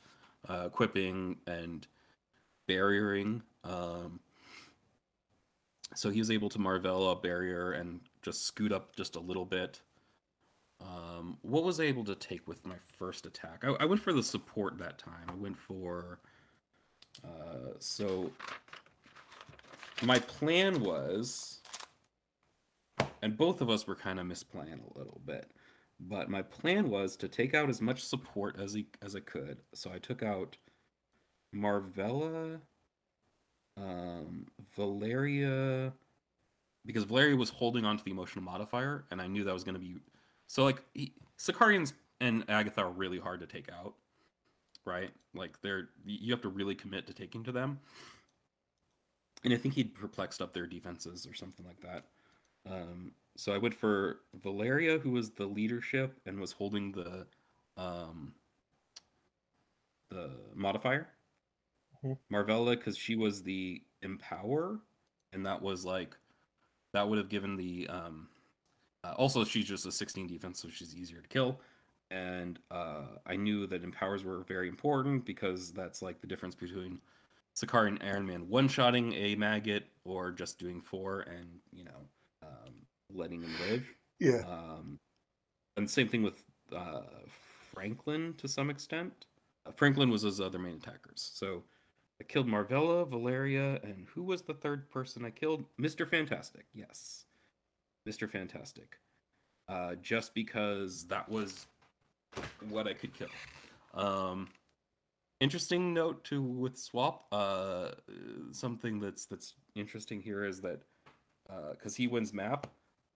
uh, 0.47 0.65
equipping, 0.67 1.39
and 1.47 1.87
barriering. 2.69 3.43
Um, 3.65 4.21
so 5.95 6.11
he 6.11 6.19
was 6.19 6.31
able 6.31 6.51
to 6.51 6.59
Marvella 6.59 7.21
barrier 7.23 7.73
and 7.73 8.01
just 8.21 8.45
scoot 8.45 8.73
up 8.73 8.95
just 8.95 9.17
a 9.17 9.21
little 9.21 9.47
bit. 9.47 9.81
Um, 10.87 11.39
what 11.43 11.65
was 11.65 11.81
I 11.81 11.85
able 11.85 12.05
to 12.05 12.15
take 12.15 12.47
with 12.47 12.65
my 12.65 12.77
first 12.99 13.27
attack? 13.27 13.65
I, 13.65 13.75
I 13.81 13.85
went 13.85 14.01
for 14.01 14.13
the 14.13 14.23
support 14.23 14.79
that 14.79 14.99
time. 14.99 15.29
I 15.29 15.35
went 15.35 15.59
for. 15.59 16.21
Uh, 17.25 17.73
so 17.79 18.31
my 20.03 20.19
plan 20.19 20.81
was, 20.81 21.61
and 23.23 23.37
both 23.37 23.61
of 23.61 23.71
us 23.71 23.87
were 23.87 23.97
kind 23.97 24.21
of 24.21 24.27
misplaying 24.27 24.81
a 24.81 24.99
little 24.99 25.21
bit, 25.25 25.51
but 25.99 26.29
my 26.29 26.43
plan 26.43 26.91
was 26.91 27.17
to 27.17 27.29
take 27.29 27.55
out 27.55 27.71
as 27.71 27.81
much 27.81 28.05
support 28.05 28.61
as 28.61 28.75
he, 28.75 28.87
as 29.03 29.17
I 29.17 29.21
could. 29.21 29.59
So 29.75 29.91
I 29.93 29.99
took 29.99 30.23
out 30.23 30.57
Marvella, 31.55 32.61
um, 33.79 34.47
Valeria, 34.77 35.93
because 36.85 37.05
Valeria 37.05 37.35
was 37.35 37.51
holding 37.51 37.85
on 37.85 37.97
to 37.97 38.05
the 38.05 38.11
emotional 38.11 38.45
modifier, 38.45 39.07
and 39.11 39.21
I 39.21 39.27
knew 39.27 39.43
that 39.45 39.55
was 39.55 39.65
going 39.65 39.75
to 39.75 39.81
be 39.81 39.97
so. 40.47 40.65
Like 40.65 40.83
he, 40.95 41.13
Sicarians 41.37 41.93
and 42.21 42.45
Agatha 42.49 42.83
are 42.83 42.91
really 42.91 43.19
hard 43.19 43.41
to 43.41 43.47
take 43.47 43.71
out, 43.71 43.95
right? 44.85 45.11
Like 45.35 45.61
they're 45.63 45.89
you 46.05 46.33
have 46.33 46.43
to 46.43 46.49
really 46.49 46.75
commit 46.75 47.07
to 47.07 47.13
taking 47.13 47.45
to 47.45 47.53
them. 47.53 47.79
And 49.45 49.53
I 49.53 49.57
think 49.57 49.75
he'd 49.75 49.95
perplexed 49.95 50.41
up 50.41 50.53
their 50.53 50.67
defenses 50.67 51.27
or 51.27 51.35
something 51.35 51.65
like 51.67 51.81
that. 51.81 52.05
Um, 52.69 53.13
so 53.37 53.53
I 53.53 53.59
went 53.59 53.75
for 53.75 54.21
Valeria, 54.43 54.99
who 54.99 55.11
was 55.13 55.31
the 55.31 55.47
leadership 55.47 56.19
and 56.27 56.41
was 56.41 56.53
holding 56.53 56.93
the 56.93 57.27
um, 57.77 58.35
the 60.09 60.31
modifier. 60.55 61.09
Mhm. 62.05 62.19
Marvella, 62.31 62.77
because 62.77 62.97
she 62.97 63.17
was 63.17 63.43
the 63.43 63.83
empower, 64.03 64.81
and 65.33 65.45
that 65.47 65.61
was 65.61 65.85
like 65.85 66.17
that 66.93 67.09
would 67.09 67.19
have 67.19 67.29
given 67.29 67.57
the 67.57 67.87
um, 67.89 68.29
uh, 69.07 69.15
also 69.17 69.45
she's 69.45 69.65
just 69.65 69.87
a 69.87 69.93
16 69.93 70.27
defense, 70.27 70.61
so 70.61 70.69
she's 70.69 70.95
easier 70.95 71.21
to 71.21 71.29
kill. 71.29 71.61
And 72.11 72.59
uh, 72.71 73.19
I 73.27 73.37
knew 73.37 73.67
that 73.67 73.83
empowers 73.83 74.25
were 74.25 74.45
very 74.45 74.69
important 74.69 75.25
because 75.25 75.73
that's 75.73 76.03
like 76.03 76.21
the 76.21 76.27
difference 76.27 76.55
between 76.55 77.01
Sakari 77.55 77.89
and 77.89 78.03
Iron 78.03 78.27
Man 78.27 78.49
one-shotting 78.49 79.13
a 79.15 79.35
maggot 79.35 79.85
or 80.05 80.31
just 80.31 80.59
doing 80.59 80.81
four 80.81 81.21
and 81.21 81.49
you 81.73 81.85
know 81.85 82.09
um, 82.43 82.75
letting 83.13 83.43
him 83.43 83.55
live. 83.69 83.87
Yeah. 84.21 84.43
Um, 84.49 84.99
and 85.77 85.91
same 85.91 86.09
thing 86.09 86.23
with 86.23 86.45
uh, 86.75 87.01
Franklin 87.75 88.35
to 88.39 88.49
some 88.49 88.71
extent. 88.71 89.27
Uh, 89.67 89.73
Franklin 89.73 90.11
was 90.11 90.23
his 90.23 90.41
other 90.41 90.59
main 90.59 90.77
attackers. 90.77 91.31
So 91.35 91.65
I 92.21 92.25
killed 92.25 92.47
Marvella, 92.47 93.07
Valeria, 93.09 93.79
and 93.83 94.07
who 94.15 94.23
was 94.23 94.43
the 94.43 94.55
third 94.55 94.89
person 94.91 95.25
I 95.25 95.31
killed? 95.31 95.65
Mr. 95.79 96.09
Fantastic. 96.09 96.65
Yes, 96.73 97.26
Mr. 98.07 98.29
Fantastic. 98.29 98.99
Uh, 99.69 99.97
just 100.01 100.35
because 100.35 101.05
that 101.07 101.29
was 101.29 101.67
what 102.69 102.87
I 102.87 102.93
could 102.93 103.13
kill. 103.13 103.29
Um, 103.95 104.49
interesting 105.41 105.93
note 105.93 106.23
to 106.25 106.41
with 106.41 106.79
swap. 106.79 107.27
Uh, 107.33 107.91
something 108.53 109.01
that's 109.01 109.27
that's 109.27 109.55
interesting 109.75 110.21
here 110.21 110.45
is 110.45 110.61
that 110.61 110.83
because 111.73 111.97
he 111.97 112.07
wins 112.07 112.33
map, 112.33 112.69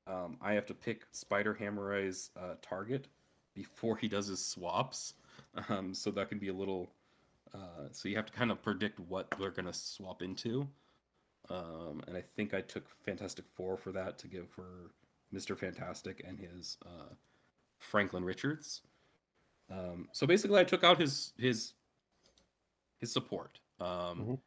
um, 0.06 0.36
I 0.40 0.52
have 0.54 0.66
to 0.66 0.74
pick 0.74 1.06
Spider 1.12 1.54
Hammerai's 1.54 2.30
uh, 2.36 2.54
target 2.62 3.08
before 3.54 3.96
he 3.96 4.08
does 4.08 4.26
his 4.26 4.44
swaps. 4.44 5.14
Um, 5.68 5.94
so 5.94 6.10
that 6.12 6.28
can 6.28 6.38
be 6.38 6.48
a 6.48 6.52
little. 6.52 6.92
Uh, 7.52 7.88
so 7.90 8.08
you 8.08 8.14
have 8.16 8.26
to 8.26 8.32
kind 8.32 8.52
of 8.52 8.62
predict 8.62 9.00
what 9.00 9.32
they're 9.38 9.50
to 9.66 9.72
swap 9.72 10.22
into. 10.22 10.68
Um, 11.50 12.02
and 12.06 12.16
I 12.16 12.20
think 12.20 12.54
I 12.54 12.60
took 12.60 12.84
Fantastic 13.04 13.44
Four 13.54 13.76
for 13.76 13.92
that 13.92 14.18
to 14.20 14.28
give 14.28 14.48
for 14.48 14.92
Mr. 15.34 15.58
Fantastic 15.58 16.22
and 16.26 16.38
his 16.38 16.78
uh, 16.86 17.12
Franklin 17.78 18.24
Richards. 18.24 18.82
Um, 19.70 20.08
so 20.12 20.26
basically, 20.26 20.60
I 20.60 20.64
took 20.64 20.84
out 20.84 20.98
his 20.98 21.32
his 21.38 21.74
his 23.00 23.12
support. 23.12 23.58
Um, 23.80 24.38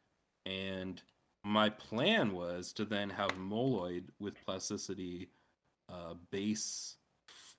And 0.46 1.02
my 1.42 1.68
plan 1.70 2.32
was 2.32 2.72
to 2.74 2.84
then 2.84 3.10
have 3.10 3.30
Moloid 3.38 4.04
with 4.18 4.34
plasticity 4.44 5.30
uh, 5.88 6.14
base 6.30 6.96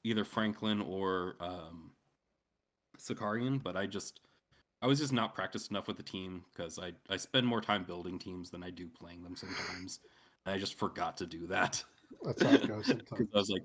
either 0.04 0.24
Franklin 0.24 0.82
or 0.82 1.36
um, 1.40 1.92
Sicarian, 3.00 3.62
but 3.62 3.76
I 3.76 3.88
just 3.88 4.20
I 4.82 4.88
was 4.88 5.00
just 5.00 5.14
not 5.14 5.34
practiced 5.34 5.72
enough 5.72 5.88
with 5.88 5.98
the 5.98 6.04
team 6.04 6.44
because 6.54 6.80
I 6.80 6.94
I 7.10 7.18
spend 7.18 7.48
more 7.48 7.62
time 7.62 7.84
building 7.84 8.20
teams 8.20 8.50
than 8.50 8.64
I 8.64 8.70
do 8.70 8.88
playing 8.88 9.24
them 9.24 9.36
sometimes. 9.36 10.00
And 10.46 10.54
I 10.54 10.60
just 10.60 10.78
forgot 10.78 11.18
to 11.18 11.26
do 11.26 11.48
that. 11.48 11.84
That's 12.24 12.44
how 12.44 12.52
it 12.52 12.68
goes 12.68 12.86
sometimes. 12.88 13.30
I 13.34 13.38
was 13.38 13.50
like, 13.50 13.64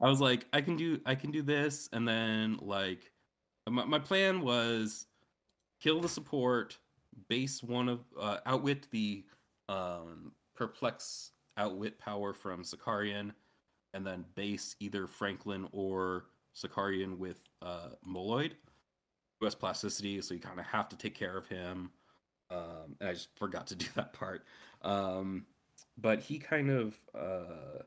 I 0.00 0.08
was 0.08 0.20
like, 0.20 0.46
I 0.52 0.60
can 0.60 0.76
do, 0.76 1.00
I 1.06 1.14
can 1.14 1.30
do 1.30 1.42
this, 1.42 1.88
and 1.92 2.06
then 2.06 2.58
like, 2.60 3.10
my, 3.68 3.84
my 3.84 3.98
plan 3.98 4.40
was 4.40 5.06
kill 5.80 6.00
the 6.00 6.08
support, 6.08 6.78
base 7.28 7.62
one 7.62 7.88
of, 7.88 8.00
uh, 8.20 8.38
outwit 8.46 8.88
the 8.90 9.24
um, 9.68 10.32
perplex 10.54 11.32
outwit 11.56 11.98
power 11.98 12.32
from 12.32 12.62
Sicarian, 12.62 13.32
and 13.94 14.06
then 14.06 14.24
base 14.34 14.76
either 14.80 15.06
Franklin 15.06 15.66
or 15.72 16.26
Sicarian 16.54 17.18
with 17.18 17.40
uh, 17.62 17.90
Moloid, 18.06 18.52
has 19.46 19.54
plasticity, 19.54 20.20
so 20.20 20.34
you 20.34 20.40
kind 20.40 20.58
of 20.58 20.66
have 20.66 20.88
to 20.90 20.96
take 20.96 21.14
care 21.14 21.36
of 21.36 21.46
him. 21.46 21.90
Um, 22.50 22.96
and 23.00 23.08
I 23.08 23.12
just 23.12 23.28
forgot 23.36 23.66
to 23.68 23.74
do 23.76 23.86
that 23.94 24.12
part. 24.12 24.44
Um, 24.82 25.46
but 25.96 26.20
he 26.20 26.38
kind 26.38 26.70
of 26.70 26.98
uh, 27.14 27.82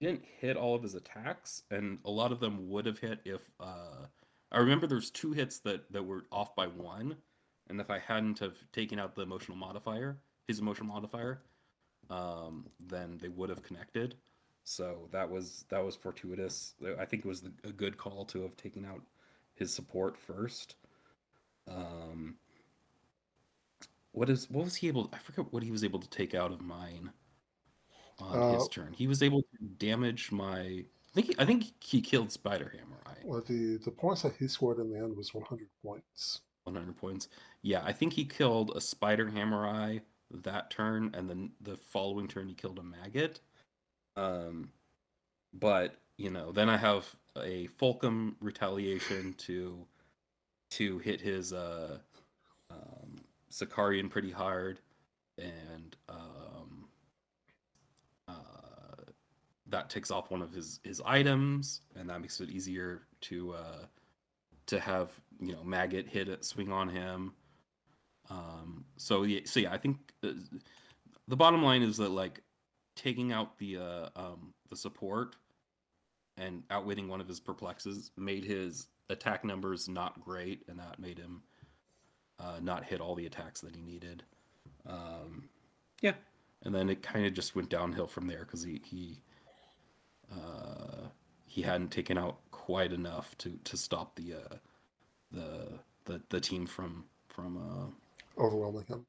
didn't 0.00 0.24
hit 0.38 0.56
all 0.56 0.74
of 0.74 0.82
his 0.82 0.94
attacks, 0.94 1.62
and 1.70 1.98
a 2.04 2.10
lot 2.10 2.32
of 2.32 2.40
them 2.40 2.68
would 2.70 2.86
have 2.86 2.98
hit 2.98 3.20
if 3.24 3.40
uh, 3.60 4.06
I 4.52 4.58
remember 4.58 4.86
there's 4.86 5.10
two 5.10 5.32
hits 5.32 5.58
that 5.60 5.90
that 5.92 6.04
were 6.04 6.24
off 6.30 6.54
by 6.54 6.66
one, 6.66 7.16
and 7.68 7.80
if 7.80 7.90
I 7.90 7.98
hadn't 7.98 8.38
have 8.38 8.56
taken 8.72 8.98
out 8.98 9.14
the 9.14 9.22
emotional 9.22 9.56
modifier, 9.56 10.18
his 10.46 10.58
emotional 10.58 10.86
modifier, 10.86 11.40
um, 12.10 12.66
then 12.78 13.18
they 13.20 13.28
would 13.28 13.48
have 13.48 13.62
connected. 13.62 14.16
So 14.64 15.08
that 15.12 15.30
was 15.30 15.64
that 15.70 15.84
was 15.84 15.96
fortuitous. 15.96 16.74
I 16.98 17.04
think 17.04 17.24
it 17.24 17.28
was 17.28 17.42
the, 17.42 17.52
a 17.64 17.72
good 17.72 17.96
call 17.98 18.24
to 18.26 18.42
have 18.42 18.56
taken 18.56 18.84
out 18.84 19.02
his 19.54 19.72
support 19.72 20.16
first. 20.18 20.76
Um, 21.68 22.36
what 24.12 24.30
is 24.30 24.48
what 24.50 24.64
was 24.64 24.76
he 24.76 24.88
able? 24.88 25.10
I 25.12 25.18
forget 25.18 25.52
what 25.52 25.62
he 25.62 25.70
was 25.70 25.84
able 25.84 26.00
to 26.00 26.08
take 26.08 26.34
out 26.34 26.52
of 26.52 26.60
mine 26.60 27.12
on 28.18 28.54
his 28.54 28.64
Uh, 28.64 28.68
turn. 28.70 28.92
He 28.92 29.06
was 29.06 29.22
able 29.22 29.42
to 29.42 29.64
damage 29.78 30.30
my. 30.30 30.60
I 30.60 31.12
think 31.14 31.26
he, 31.28 31.34
I 31.38 31.44
think 31.44 31.64
he 31.82 32.00
killed 32.00 32.30
Spider 32.32 32.72
Hammer. 32.76 33.00
Right? 33.06 33.24
Well, 33.24 33.42
the 33.42 33.78
the 33.78 33.90
points 33.90 34.22
that 34.22 34.36
he 34.36 34.48
scored 34.48 34.78
in 34.78 34.90
the 34.90 34.98
end 34.98 35.16
was 35.16 35.34
100 35.34 35.68
points. 35.82 36.40
100 36.64 36.96
points. 36.96 37.28
Yeah, 37.62 37.82
I 37.84 37.92
think 37.92 38.12
he 38.12 38.24
killed 38.24 38.72
a 38.74 38.80
spider 38.80 39.28
hammer 39.28 39.66
eye 39.66 40.00
that 40.30 40.70
turn, 40.70 41.10
and 41.14 41.28
then 41.28 41.52
the 41.60 41.76
following 41.76 42.28
turn 42.28 42.48
he 42.48 42.54
killed 42.54 42.78
a 42.78 42.82
maggot. 42.82 43.40
Um, 44.16 44.72
but 45.52 45.96
you 46.16 46.30
know, 46.30 46.52
then 46.52 46.68
I 46.68 46.76
have 46.76 47.14
a 47.42 47.66
Fulcrum 47.66 48.36
retaliation 48.40 49.34
to 49.38 49.86
to 50.70 50.98
hit 50.98 51.20
his 51.20 51.52
uh, 51.52 51.98
um, 52.70 53.16
Sicarian 53.50 54.10
pretty 54.10 54.30
hard, 54.30 54.80
and 55.38 55.96
um, 56.08 56.88
uh, 58.28 58.32
that 59.68 59.90
takes 59.90 60.10
off 60.10 60.30
one 60.30 60.42
of 60.42 60.52
his 60.52 60.80
his 60.82 61.00
items, 61.04 61.80
and 61.96 62.08
that 62.10 62.20
makes 62.20 62.40
it 62.40 62.50
easier 62.50 63.02
to 63.22 63.54
uh, 63.54 63.86
to 64.66 64.80
have 64.80 65.10
you 65.40 65.52
know 65.52 65.62
maggot 65.64 66.08
hit 66.08 66.28
it 66.28 66.44
swing 66.44 66.72
on 66.72 66.88
him. 66.88 67.32
Um 68.30 68.84
so 68.96 69.24
yeah 69.24 69.40
so 69.44 69.60
yeah 69.60 69.72
i 69.72 69.76
think 69.76 69.98
the, 70.22 70.42
the 71.28 71.36
bottom 71.36 71.62
line 71.62 71.82
is 71.82 71.98
that 71.98 72.10
like 72.10 72.40
taking 72.96 73.32
out 73.32 73.58
the 73.58 73.76
uh 73.76 74.08
um 74.16 74.54
the 74.70 74.76
support 74.76 75.36
and 76.36 76.62
outwitting 76.70 77.08
one 77.08 77.20
of 77.20 77.28
his 77.28 77.40
perplexes 77.40 78.10
made 78.16 78.44
his 78.44 78.86
attack 79.10 79.44
numbers 79.44 79.88
not 79.88 80.20
great 80.24 80.62
and 80.68 80.78
that 80.78 80.98
made 80.98 81.18
him 81.18 81.42
uh 82.38 82.58
not 82.62 82.84
hit 82.84 83.00
all 83.00 83.14
the 83.14 83.26
attacks 83.26 83.60
that 83.60 83.76
he 83.76 83.82
needed. 83.82 84.22
Um 84.86 85.48
yeah. 86.00 86.14
and 86.62 86.74
then 86.74 86.88
it 86.90 87.02
kind 87.02 87.24
of 87.26 87.34
just 87.34 87.54
went 87.54 87.68
downhill 87.70 88.06
from 88.06 88.26
there 88.26 88.40
because 88.40 88.62
he 88.62 88.80
he 88.84 89.20
uh 90.32 91.08
he 91.46 91.62
hadn't 91.62 91.90
taken 91.90 92.18
out 92.18 92.38
quite 92.50 92.92
enough 92.92 93.36
to 93.38 93.58
to 93.64 93.76
stop 93.76 94.16
the 94.16 94.34
uh 94.34 94.56
the 95.30 95.68
the 96.06 96.20
the 96.30 96.40
team 96.40 96.66
from 96.66 97.04
from 97.28 97.56
uh 97.58 98.42
Overwhelming 98.42 98.84
him. 98.88 99.06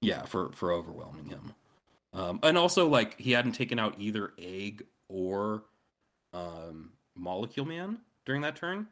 yeah 0.00 0.24
for 0.24 0.52
for 0.52 0.72
overwhelming 0.72 1.26
him. 1.26 1.54
Um 2.12 2.40
and 2.42 2.58
also 2.58 2.86
like 2.88 3.18
he 3.18 3.32
hadn't 3.32 3.52
taken 3.52 3.78
out 3.78 3.94
either 3.98 4.32
egg 4.38 4.84
or 5.08 5.62
um 6.32 6.90
molecule 7.14 7.66
man 7.66 7.98
during 8.24 8.42
that 8.42 8.56
turn. 8.56 8.86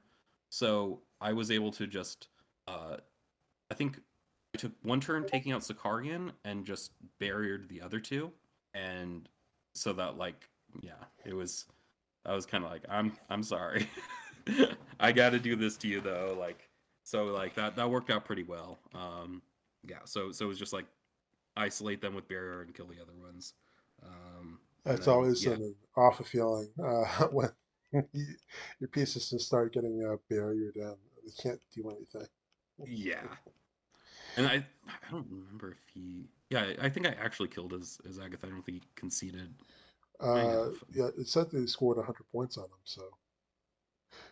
So 0.51 1.01
i 1.21 1.33
was 1.33 1.51
able 1.51 1.71
to 1.71 1.87
just 1.87 2.29
uh 2.67 2.97
i 3.71 3.75
think 3.75 4.01
i 4.55 4.59
took 4.59 4.73
one 4.83 5.01
turn 5.01 5.27
taking 5.27 5.53
out 5.53 5.61
Sakarian 5.61 6.33
and 6.45 6.65
just 6.65 6.93
barriered 7.21 7.69
the 7.69 7.81
other 7.83 8.01
two. 8.01 8.33
And 8.75 9.29
so 9.75 9.93
that 9.93 10.17
like 10.19 10.49
yeah 10.83 10.93
it 11.25 11.35
was 11.35 11.67
i 12.27 12.35
was 12.35 12.47
kind 12.47 12.65
of 12.65 12.71
like 12.71 12.83
i'm 12.89 13.13
i'm 13.29 13.43
sorry. 13.43 13.89
I 15.01 15.13
gotta 15.13 15.39
do 15.39 15.57
this 15.57 15.77
to 15.79 15.89
you 15.89 16.01
though. 16.01 16.37
Like 16.39 16.69
so 17.05 17.27
like 17.27 17.55
that 17.55 17.77
that 17.77 17.91
worked 17.91 18.11
out 18.11 18.25
pretty 18.25 18.43
well. 18.43 18.79
Um 18.95 19.43
yeah 19.89 20.01
so 20.05 20.33
so 20.33 20.45
it 20.45 20.49
was 20.49 20.59
just 20.59 20.73
like 20.73 20.87
isolate 21.57 22.01
them 22.01 22.15
with 22.15 22.29
barrier 22.29 22.63
and 22.63 22.75
kill 22.75 22.87
the 22.87 23.01
other 23.01 23.15
ones. 23.21 23.55
Um 24.03 24.59
It's 24.87 25.07
then, 25.07 25.15
always 25.15 25.45
yeah. 25.45 25.53
an 25.53 25.75
awful 26.01 26.25
feeling 26.25 26.69
uh, 26.83 27.05
when 27.33 27.51
you, 28.13 28.27
your 28.81 28.89
pieces 28.89 29.31
just 29.31 29.47
start 29.47 29.73
getting 29.73 30.03
uh, 30.05 30.17
barriered 30.33 30.77
in. 30.77 30.95
They 31.25 31.33
can't 31.43 31.61
do 31.75 31.91
anything. 31.91 32.29
Yeah. 32.87 33.23
And 34.37 34.47
I 34.47 34.65
I 34.87 35.11
don't 35.11 35.27
remember 35.29 35.73
if 35.73 35.79
he 35.93 36.29
yeah, 36.51 36.75
I 36.81 36.89
think 36.89 37.05
I 37.05 37.17
actually 37.21 37.49
killed 37.49 37.73
his 37.73 37.99
his 38.07 38.21
Agatha. 38.21 38.47
I 38.47 38.51
don't 38.51 38.63
think 38.65 38.79
he 38.81 38.89
conceded. 38.95 39.53
Uh, 40.21 40.69
yeah, 40.95 41.09
it 41.19 41.27
said 41.27 41.51
they 41.51 41.67
scored 41.67 41.97
100 41.97 42.15
points 42.31 42.57
on 42.57 42.65
him, 42.65 42.71
so. 42.85 43.03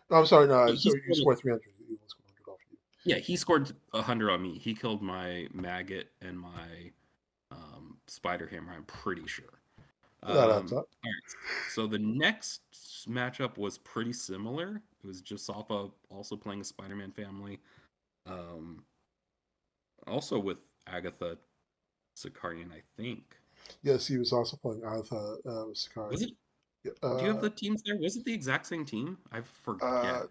No, 0.09 0.15
I'm 0.17 0.25
sorry, 0.25 0.47
no, 0.47 0.67
He 0.67 0.77
so 0.77 0.91
you 0.93 1.01
scored- 1.15 1.37
scored 1.37 1.39
300. 1.39 1.61
He 1.89 1.97
scored 2.07 2.29
100 2.45 2.51
off 2.53 2.59
you. 2.71 2.77
Yeah, 3.03 3.17
he 3.19 3.35
scored 3.35 3.73
a 3.93 4.01
hundred 4.01 4.31
on 4.31 4.41
me. 4.41 4.57
He 4.57 4.73
killed 4.73 5.01
my 5.01 5.47
maggot 5.53 6.11
and 6.21 6.39
my 6.39 6.93
um, 7.51 7.97
spider 8.07 8.47
hammer. 8.47 8.71
I'm 8.71 8.85
pretty 8.85 9.27
sure. 9.27 9.58
That 10.23 10.49
adds 10.49 10.71
Um, 10.73 10.79
up. 10.79 10.89
So 11.69 11.87
the 11.87 11.99
next 11.99 12.61
matchup 13.07 13.57
was 13.57 13.77
pretty 13.77 14.13
similar. 14.13 14.81
It 15.03 15.07
was 15.07 15.21
Josafa 15.21 15.91
also 16.09 16.35
playing 16.35 16.61
a 16.61 16.63
Spider-Man 16.65 17.11
family, 17.11 17.59
um, 18.25 18.83
also 20.07 20.37
with 20.39 20.57
Agatha 20.87 21.37
Sicarian, 22.17 22.71
I 22.73 22.81
think. 22.97 23.37
Yes, 23.81 24.07
he 24.07 24.17
was 24.17 24.33
also 24.33 24.57
playing 24.57 24.83
Agatha 24.83 25.37
uh, 25.45 25.65
with 25.67 25.77
Sakari. 25.77 26.09
Was 26.11 26.21
it? 26.23 26.31
Yeah, 26.83 26.91
Do 27.01 27.21
you 27.21 27.27
have 27.27 27.37
uh, 27.37 27.41
the 27.41 27.49
teams 27.49 27.81
there? 27.83 27.97
Was 27.97 28.15
it 28.15 28.23
the 28.25 28.33
exact 28.33 28.65
same 28.65 28.85
team? 28.85 29.17
I 29.33 29.41
forget. 29.41 29.85
Uh, 29.85 30.23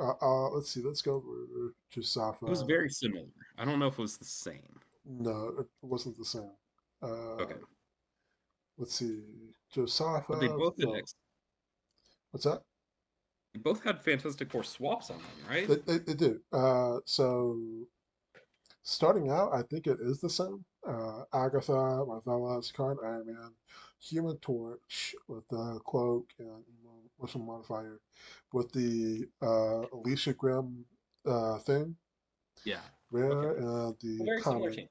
uh, 0.00 0.14
uh, 0.22 0.48
let's 0.50 0.70
see. 0.70 0.80
Let's 0.80 1.02
go 1.02 1.14
over 1.16 1.74
Josafa. 1.92 2.42
it 2.42 2.48
was 2.48 2.62
very 2.62 2.88
similar. 2.88 3.26
I 3.56 3.64
don't 3.64 3.78
know 3.80 3.88
if 3.88 3.98
it 3.98 4.02
was 4.02 4.16
the 4.16 4.24
same. 4.24 4.78
No, 5.04 5.54
it 5.58 5.66
wasn't 5.82 6.16
the 6.16 6.24
same. 6.24 6.50
Uh, 7.02 7.34
Okay, 7.42 7.56
Let's 8.78 8.94
see. 8.94 9.20
But 9.74 10.40
they 10.40 10.48
both 10.48 10.74
no, 10.78 10.98
What's 12.30 12.44
that? 12.44 12.62
they 13.52 13.60
both 13.60 13.82
had 13.82 14.02
Fantastic 14.02 14.50
Four 14.50 14.64
swaps 14.64 15.10
on 15.10 15.18
them, 15.18 15.26
right? 15.48 15.68
They, 15.68 15.76
they, 15.76 15.98
they 15.98 16.14
do. 16.14 16.40
Uh, 16.52 16.98
so 17.04 17.58
starting 18.82 19.30
out, 19.30 19.52
I 19.52 19.62
think 19.62 19.86
it 19.86 19.98
is 20.00 20.20
the 20.20 20.30
same. 20.30 20.64
Uh, 20.86 21.24
Agatha, 21.34 21.72
Marvella, 21.72 22.64
Scar, 22.64 22.92
and 22.92 23.00
Iron 23.04 23.26
Man, 23.26 23.50
Human 24.00 24.36
Torch 24.38 25.14
with 25.26 25.46
the 25.48 25.80
cloak 25.84 26.28
and 26.38 26.64
motion 27.20 27.44
modifier, 27.44 28.00
with 28.52 28.72
the 28.72 29.26
uh, 29.42 29.82
Alicia 29.92 30.32
Grimm 30.32 30.84
uh, 31.26 31.58
thing, 31.58 31.94
yeah, 32.64 32.80
rare, 33.10 33.52
and 33.52 33.96
the 34.00 34.18
very 34.24 34.42
similar 34.42 34.70
common. 34.70 34.88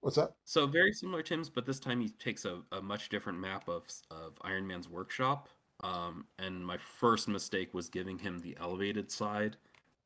What's 0.00 0.16
that? 0.16 0.32
So 0.44 0.66
very 0.66 0.92
similar 0.92 1.22
Tim's, 1.22 1.50
but 1.50 1.66
this 1.66 1.78
time 1.78 2.00
he 2.00 2.08
takes 2.08 2.44
a, 2.44 2.62
a 2.72 2.80
much 2.80 3.08
different 3.08 3.38
map 3.38 3.68
of 3.68 3.84
of 4.10 4.38
Iron 4.42 4.66
Man's 4.66 4.88
workshop. 4.88 5.48
Um, 5.82 6.26
and 6.38 6.64
my 6.64 6.76
first 6.76 7.28
mistake 7.28 7.72
was 7.72 7.88
giving 7.88 8.18
him 8.18 8.38
the 8.38 8.56
elevated 8.60 9.10
side. 9.10 9.56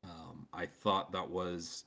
Um, 0.03 0.47
I 0.53 0.65
thought 0.65 1.11
that 1.11 1.29
was, 1.29 1.85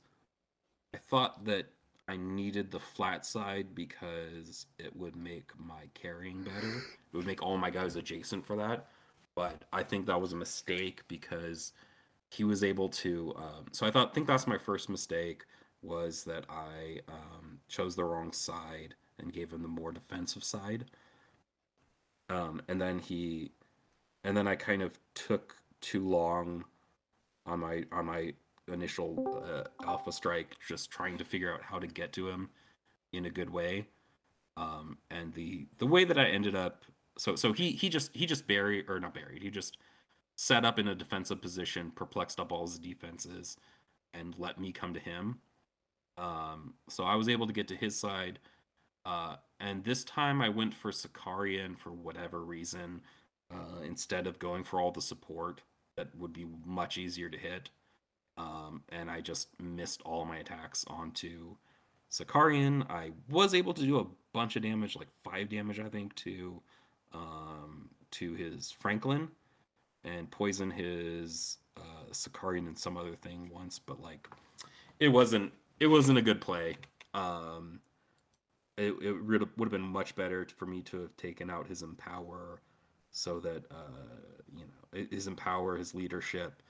I 0.93 0.97
thought 0.97 1.45
that 1.45 1.67
I 2.07 2.17
needed 2.17 2.71
the 2.71 2.79
flat 2.79 3.25
side 3.25 3.73
because 3.73 4.65
it 4.77 4.95
would 4.95 5.15
make 5.15 5.51
my 5.57 5.89
carrying 5.93 6.43
better. 6.43 6.77
It 7.13 7.17
would 7.17 7.25
make 7.25 7.41
all 7.41 7.57
my 7.57 7.69
guys 7.69 7.95
adjacent 7.95 8.45
for 8.45 8.55
that. 8.57 8.87
But 9.35 9.65
I 9.71 9.83
think 9.83 10.05
that 10.07 10.19
was 10.19 10.33
a 10.33 10.35
mistake 10.35 11.01
because 11.07 11.73
he 12.29 12.43
was 12.43 12.63
able 12.63 12.89
to. 12.89 13.33
Um, 13.37 13.65
so 13.71 13.87
I 13.87 13.91
thought, 13.91 14.13
think 14.13 14.27
that's 14.27 14.47
my 14.47 14.57
first 14.57 14.89
mistake 14.89 15.45
was 15.81 16.23
that 16.25 16.45
I 16.49 16.99
um, 17.07 17.59
chose 17.67 17.95
the 17.95 18.03
wrong 18.03 18.31
side 18.31 18.95
and 19.17 19.33
gave 19.33 19.51
him 19.51 19.61
the 19.61 19.67
more 19.67 19.91
defensive 19.91 20.43
side. 20.43 20.85
Um, 22.29 22.61
and 22.67 22.81
then 22.81 22.99
he, 22.99 23.51
and 24.23 24.35
then 24.35 24.47
I 24.47 24.55
kind 24.55 24.81
of 24.81 24.99
took 25.15 25.55
too 25.81 26.07
long 26.07 26.65
on 27.45 27.61
my 27.61 27.85
on 27.91 28.05
my 28.05 28.33
initial 28.71 29.43
uh, 29.43 29.63
alpha 29.85 30.11
strike, 30.11 30.57
just 30.67 30.91
trying 30.91 31.17
to 31.17 31.25
figure 31.25 31.53
out 31.53 31.61
how 31.63 31.79
to 31.79 31.87
get 31.87 32.13
to 32.13 32.29
him 32.29 32.49
in 33.11 33.25
a 33.25 33.29
good 33.29 33.49
way. 33.49 33.87
Um, 34.57 34.97
and 35.09 35.33
the 35.33 35.67
the 35.77 35.87
way 35.87 36.03
that 36.03 36.19
I 36.19 36.25
ended 36.25 36.55
up, 36.55 36.83
so 37.17 37.35
so 37.35 37.53
he 37.53 37.71
he 37.71 37.89
just 37.89 38.15
he 38.15 38.25
just 38.25 38.47
buried 38.47 38.89
or 38.89 38.99
not 38.99 39.13
buried, 39.13 39.41
he 39.41 39.49
just 39.49 39.77
set 40.35 40.65
up 40.65 40.77
in 40.79 40.87
a 40.87 40.95
defensive 40.95 41.41
position, 41.41 41.91
perplexed 41.91 42.39
up 42.39 42.51
all 42.51 42.65
his 42.65 42.77
defenses, 42.77 43.57
and 44.13 44.35
let 44.37 44.59
me 44.59 44.71
come 44.71 44.93
to 44.93 44.99
him. 44.99 45.39
Um, 46.19 46.73
so 46.89 47.03
I 47.03 47.15
was 47.15 47.29
able 47.29 47.47
to 47.47 47.53
get 47.53 47.67
to 47.69 47.75
his 47.75 47.97
side. 47.97 48.39
Uh, 49.05 49.37
and 49.59 49.83
this 49.83 50.03
time 50.03 50.41
I 50.41 50.49
went 50.49 50.73
for 50.73 50.91
Sicarian 50.91 51.77
for 51.77 51.91
whatever 51.91 52.43
reason, 52.43 53.01
uh, 53.51 53.81
instead 53.83 54.27
of 54.27 54.39
going 54.39 54.63
for 54.63 54.79
all 54.79 54.91
the 54.91 55.01
support 55.01 55.61
that 55.95 56.15
would 56.17 56.33
be 56.33 56.45
much 56.65 56.97
easier 56.97 57.29
to 57.29 57.37
hit. 57.37 57.69
Um, 58.37 58.83
and 58.89 59.09
I 59.09 59.21
just 59.21 59.49
missed 59.59 60.01
all 60.03 60.23
my 60.25 60.37
attacks 60.37 60.85
onto 60.87 61.55
Sicarian. 62.09 62.89
I 62.89 63.11
was 63.29 63.53
able 63.53 63.73
to 63.73 63.81
do 63.81 63.99
a 63.99 64.05
bunch 64.33 64.55
of 64.55 64.61
damage, 64.61 64.95
like 64.95 65.09
five 65.23 65.49
damage, 65.49 65.79
I 65.79 65.89
think, 65.89 66.15
to 66.15 66.61
um, 67.11 67.89
to 68.11 68.33
his 68.35 68.71
Franklin, 68.71 69.27
and 70.03 70.29
poison 70.31 70.71
his 70.71 71.57
uh, 71.75 72.11
Sicarian 72.11 72.67
and 72.67 72.77
some 72.77 72.97
other 72.97 73.15
thing 73.15 73.49
once, 73.53 73.79
but 73.79 74.01
like 74.01 74.29
it 74.99 75.09
wasn't 75.09 75.51
it 75.79 75.87
wasn't 75.87 76.17
a 76.17 76.21
good 76.21 76.41
play. 76.41 76.77
Um, 77.13 77.81
it 78.77 78.93
it 79.01 79.13
would 79.13 79.41
have 79.41 79.71
been 79.71 79.81
much 79.81 80.15
better 80.15 80.47
for 80.55 80.65
me 80.65 80.81
to 80.83 81.01
have 81.01 81.17
taken 81.17 81.49
out 81.49 81.67
his 81.67 81.81
empower, 81.81 82.61
so 83.11 83.39
that 83.41 83.65
uh, 83.71 84.31
you 84.55 84.65
know 84.65 85.07
his 85.11 85.27
empower, 85.27 85.77
his 85.77 85.93
leadership, 85.93 86.61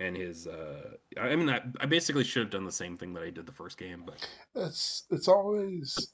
and 0.00 0.16
his. 0.16 0.46
Uh, 0.46 0.96
I 1.18 1.34
mean, 1.36 1.48
I, 1.50 1.62
I 1.80 1.86
basically 1.86 2.24
should 2.24 2.42
have 2.42 2.50
done 2.50 2.64
the 2.64 2.72
same 2.72 2.96
thing 2.96 3.14
that 3.14 3.22
I 3.22 3.30
did 3.30 3.46
the 3.46 3.52
first 3.52 3.78
game, 3.78 4.04
but 4.06 4.18
It's 4.54 5.04
it's 5.10 5.28
always 5.28 6.12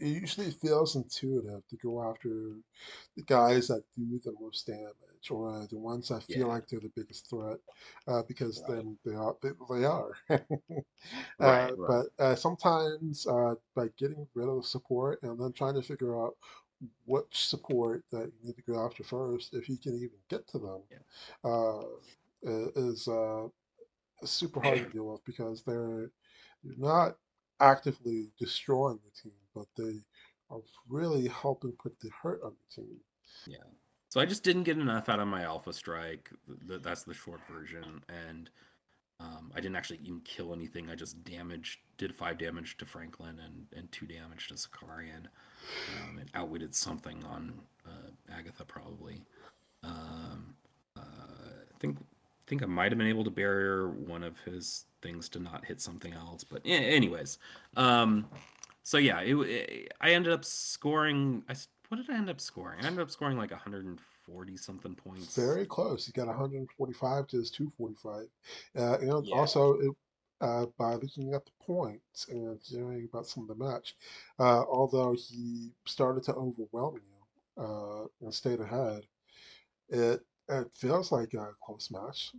it 0.00 0.06
usually 0.06 0.50
feels 0.50 0.96
intuitive 0.96 1.66
to 1.68 1.76
go 1.76 2.02
after 2.02 2.56
the 3.16 3.22
guys 3.26 3.68
that 3.68 3.84
do 3.96 4.20
the 4.24 4.34
most 4.40 4.66
damage 4.66 5.11
or 5.30 5.66
the 5.70 5.78
ones 5.78 6.08
that 6.08 6.22
feel 6.24 6.48
yeah, 6.48 6.52
like 6.52 6.68
they're 6.68 6.80
the 6.80 6.92
biggest 6.96 7.28
threat 7.30 7.58
uh, 8.08 8.22
because 8.28 8.62
right, 8.68 8.76
then 8.76 8.96
they 9.04 9.14
are 9.14 9.36
they, 9.42 9.50
they 9.70 9.84
are. 9.84 10.12
uh, 10.30 10.40
right, 11.38 11.78
right. 11.78 12.04
but 12.18 12.24
uh, 12.24 12.34
sometimes 12.34 13.26
uh, 13.26 13.54
by 13.74 13.88
getting 13.98 14.26
rid 14.34 14.48
of 14.48 14.66
support 14.66 15.22
and 15.22 15.38
then 15.40 15.52
trying 15.52 15.74
to 15.74 15.82
figure 15.82 16.20
out 16.20 16.34
which 17.06 17.46
support 17.48 18.04
that 18.10 18.30
you 18.40 18.48
need 18.48 18.56
to 18.56 18.62
go 18.72 18.84
after 18.84 19.04
first, 19.04 19.54
if 19.54 19.68
you 19.68 19.76
can 19.76 19.94
even 19.94 20.10
get 20.28 20.46
to 20.48 20.58
them, 20.58 20.80
uh, 21.44 21.82
is 22.44 23.06
uh, 23.08 23.46
super 24.24 24.60
hard 24.60 24.78
to 24.78 24.90
deal 24.90 25.06
with 25.12 25.24
because 25.24 25.62
they're 25.62 26.10
not 26.76 27.16
actively 27.60 28.30
destroying 28.38 28.98
the 29.04 29.22
team, 29.22 29.38
but 29.54 29.66
they 29.76 30.00
are 30.50 30.60
really 30.88 31.28
helping 31.28 31.72
put 31.72 31.98
the 32.00 32.10
hurt 32.22 32.40
on 32.44 32.52
the 32.52 32.82
team. 32.82 32.96
Yeah. 33.46 33.58
So 34.12 34.20
I 34.20 34.26
just 34.26 34.42
didn't 34.42 34.64
get 34.64 34.76
enough 34.76 35.08
out 35.08 35.20
of 35.20 35.26
my 35.26 35.44
Alpha 35.44 35.72
Strike. 35.72 36.28
That's 36.68 37.02
the 37.02 37.14
short 37.14 37.40
version, 37.50 38.04
and 38.10 38.50
um, 39.18 39.50
I 39.54 39.60
didn't 39.62 39.74
actually 39.76 40.00
even 40.02 40.20
kill 40.20 40.52
anything. 40.52 40.90
I 40.90 40.94
just 40.96 41.24
damaged, 41.24 41.78
did 41.96 42.14
five 42.14 42.36
damage 42.36 42.76
to 42.76 42.84
Franklin 42.84 43.40
and 43.42 43.66
and 43.74 43.90
two 43.90 44.04
damage 44.04 44.48
to 44.48 44.54
Sakarian, 44.54 45.28
um, 46.02 46.18
and 46.18 46.28
outwitted 46.34 46.74
something 46.74 47.24
on 47.24 47.54
uh, 47.86 48.34
Agatha 48.38 48.66
probably. 48.66 49.22
Um, 49.82 50.56
uh, 50.94 51.00
I 51.00 51.78
think 51.80 51.96
think 52.46 52.62
I 52.62 52.66
might 52.66 52.92
have 52.92 52.98
been 52.98 53.08
able 53.08 53.24
to 53.24 53.30
barrier 53.30 53.88
one 53.88 54.24
of 54.24 54.38
his 54.40 54.84
things 55.00 55.30
to 55.30 55.38
not 55.38 55.64
hit 55.64 55.80
something 55.80 56.12
else, 56.12 56.44
but 56.44 56.60
anyways, 56.66 57.38
um, 57.78 58.26
so 58.82 58.98
yeah, 58.98 59.20
it, 59.22 59.36
it- 59.36 59.92
I 60.02 60.10
ended 60.10 60.34
up 60.34 60.44
scoring. 60.44 61.44
I 61.48 61.54
what 61.92 61.98
did 61.98 62.08
I 62.08 62.16
end 62.16 62.30
up 62.30 62.40
scoring? 62.40 62.80
I 62.82 62.86
ended 62.86 63.02
up 63.02 63.10
scoring 63.10 63.36
like 63.36 63.50
140 63.50 64.56
something 64.56 64.94
points. 64.94 65.36
Very 65.36 65.66
close. 65.66 66.06
He 66.06 66.12
got 66.12 66.26
145 66.26 67.26
to 67.26 67.36
his 67.36 67.50
245. 67.50 68.28
Uh, 68.74 68.98
and 68.98 69.12
Yeah, 69.22 69.34
also, 69.34 69.74
it, 69.74 69.92
uh, 70.40 70.66
by 70.78 70.94
looking 70.94 71.34
at 71.34 71.44
the 71.44 71.52
points 71.60 72.28
and 72.30 72.58
hearing 72.64 73.04
about 73.12 73.26
some 73.26 73.42
of 73.42 73.48
the 73.50 73.62
match, 73.62 73.94
uh, 74.38 74.64
although 74.70 75.12
he 75.12 75.74
started 75.86 76.22
to 76.24 76.34
overwhelm 76.34 76.96
you 76.96 77.62
uh, 77.62 78.06
and 78.22 78.32
stayed 78.32 78.60
ahead, 78.60 79.02
it 79.90 80.22
it 80.48 80.68
feels 80.74 81.12
like 81.12 81.34
a 81.34 81.52
close 81.62 81.90
match. 81.90 82.32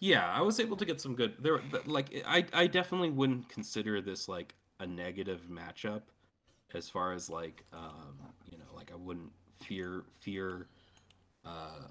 yeah, 0.00 0.26
I 0.32 0.40
was 0.42 0.60
able 0.60 0.76
to 0.78 0.84
get 0.84 1.00
some 1.00 1.14
good. 1.14 1.34
There, 1.40 1.58
th- 1.58 1.86
like 1.86 2.22
I, 2.26 2.46
I 2.52 2.66
definitely 2.66 3.10
wouldn't 3.10 3.48
consider 3.48 4.00
this 4.00 4.28
like 4.28 4.54
a 4.78 4.86
negative 4.86 5.42
matchup, 5.50 6.02
as 6.72 6.88
far 6.88 7.12
as 7.12 7.28
like, 7.28 7.64
um, 7.72 8.32
like 8.80 8.92
I 8.92 8.96
wouldn't 8.96 9.32
fear 9.62 10.04
fear 10.20 10.68
uh, 11.44 11.88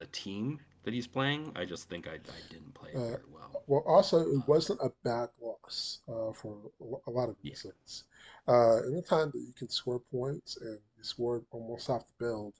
a 0.00 0.06
team 0.06 0.60
that 0.84 0.94
he's 0.94 1.08
playing. 1.08 1.52
I 1.56 1.64
just 1.66 1.88
think 1.88 2.08
I, 2.08 2.14
I 2.14 2.42
didn't 2.50 2.74
play 2.74 2.90
it 2.92 3.02
Uh, 3.02 3.16
very 3.16 3.24
well. 3.32 3.58
Well, 3.66 3.82
also, 3.86 4.20
it 4.20 4.46
Uh, 4.46 4.48
wasn't 4.48 4.80
a 4.82 4.92
bad 5.04 5.30
loss 5.40 6.00
uh, 6.08 6.32
for 6.32 6.70
a 7.06 7.10
lot 7.10 7.28
of 7.30 7.36
yeah, 7.42 7.54
reasons. 7.54 8.04
Uh, 8.48 8.78
anytime 8.86 9.30
that 9.32 9.40
you 9.40 9.52
can 9.54 9.68
score 9.68 10.00
points 10.00 10.56
and 10.58 10.78
you 10.96 11.04
scored 11.04 11.44
almost 11.50 11.90
off 11.90 12.06
the 12.06 12.14
build, 12.18 12.54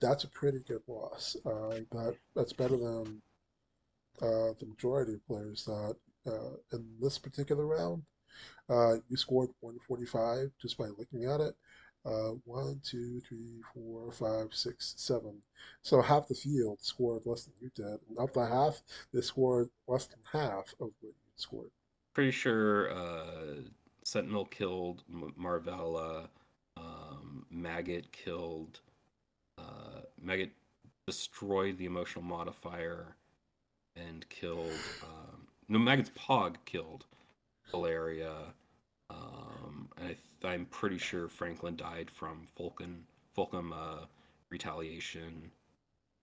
that's 0.00 0.24
a 0.24 0.28
pretty 0.28 0.60
good 0.60 0.82
loss. 0.88 1.36
Uh, 1.46 1.80
that 1.92 2.18
that's 2.36 2.52
better 2.54 2.76
than 2.78 3.22
uh, 4.22 4.52
the 4.60 4.66
majority 4.66 5.14
of 5.14 5.26
players 5.26 5.64
that 5.66 5.96
uh, 6.26 6.56
in 6.72 6.84
this 7.00 7.18
particular 7.18 7.66
round, 7.66 8.02
uh, 8.70 8.96
you 9.08 9.16
scored 9.16 9.50
145 9.60 10.50
just 10.60 10.78
by 10.78 10.86
looking 10.98 11.24
at 11.26 11.40
it. 11.40 11.54
Uh, 12.06 12.34
one, 12.44 12.80
two, 12.84 13.20
three, 13.28 13.60
four, 13.74 14.12
five, 14.12 14.54
six, 14.54 14.94
seven. 14.96 15.34
So 15.82 16.00
half 16.00 16.28
the 16.28 16.34
field 16.34 16.78
scored 16.80 17.22
less 17.26 17.44
than 17.44 17.54
you 17.60 17.70
did. 17.74 17.98
And 18.08 18.18
of 18.18 18.32
the 18.32 18.46
half, 18.46 18.80
they 19.12 19.20
scored 19.20 19.68
less 19.88 20.06
than 20.06 20.20
half 20.32 20.72
of 20.80 20.90
what 21.00 21.02
you 21.02 21.12
scored. 21.34 21.70
pretty 22.14 22.30
sure 22.30 22.92
uh, 22.92 23.62
Sentinel 24.04 24.44
killed 24.44 25.02
Marvella. 25.12 26.28
Um, 26.76 27.44
Maggot 27.50 28.12
killed. 28.12 28.80
Uh, 29.58 30.02
Maggot 30.22 30.50
destroyed 31.06 31.76
the 31.78 31.86
emotional 31.86 32.24
modifier 32.24 33.16
and 33.96 34.28
killed. 34.28 34.78
Um, 35.02 35.46
no, 35.68 35.78
Maggot's 35.78 36.10
Pog 36.10 36.56
killed 36.66 37.04
Valeria. 37.70 38.54
Um, 39.10 39.88
and 39.96 40.06
I 40.06 40.08
th- 40.08 40.18
I'm 40.44 40.66
pretty 40.66 40.98
sure 40.98 41.28
Franklin 41.28 41.76
died 41.76 42.10
from 42.10 42.46
Fulcrum, 42.56 43.04
Fulcrum 43.34 43.72
uh, 43.72 44.06
retaliation. 44.50 45.50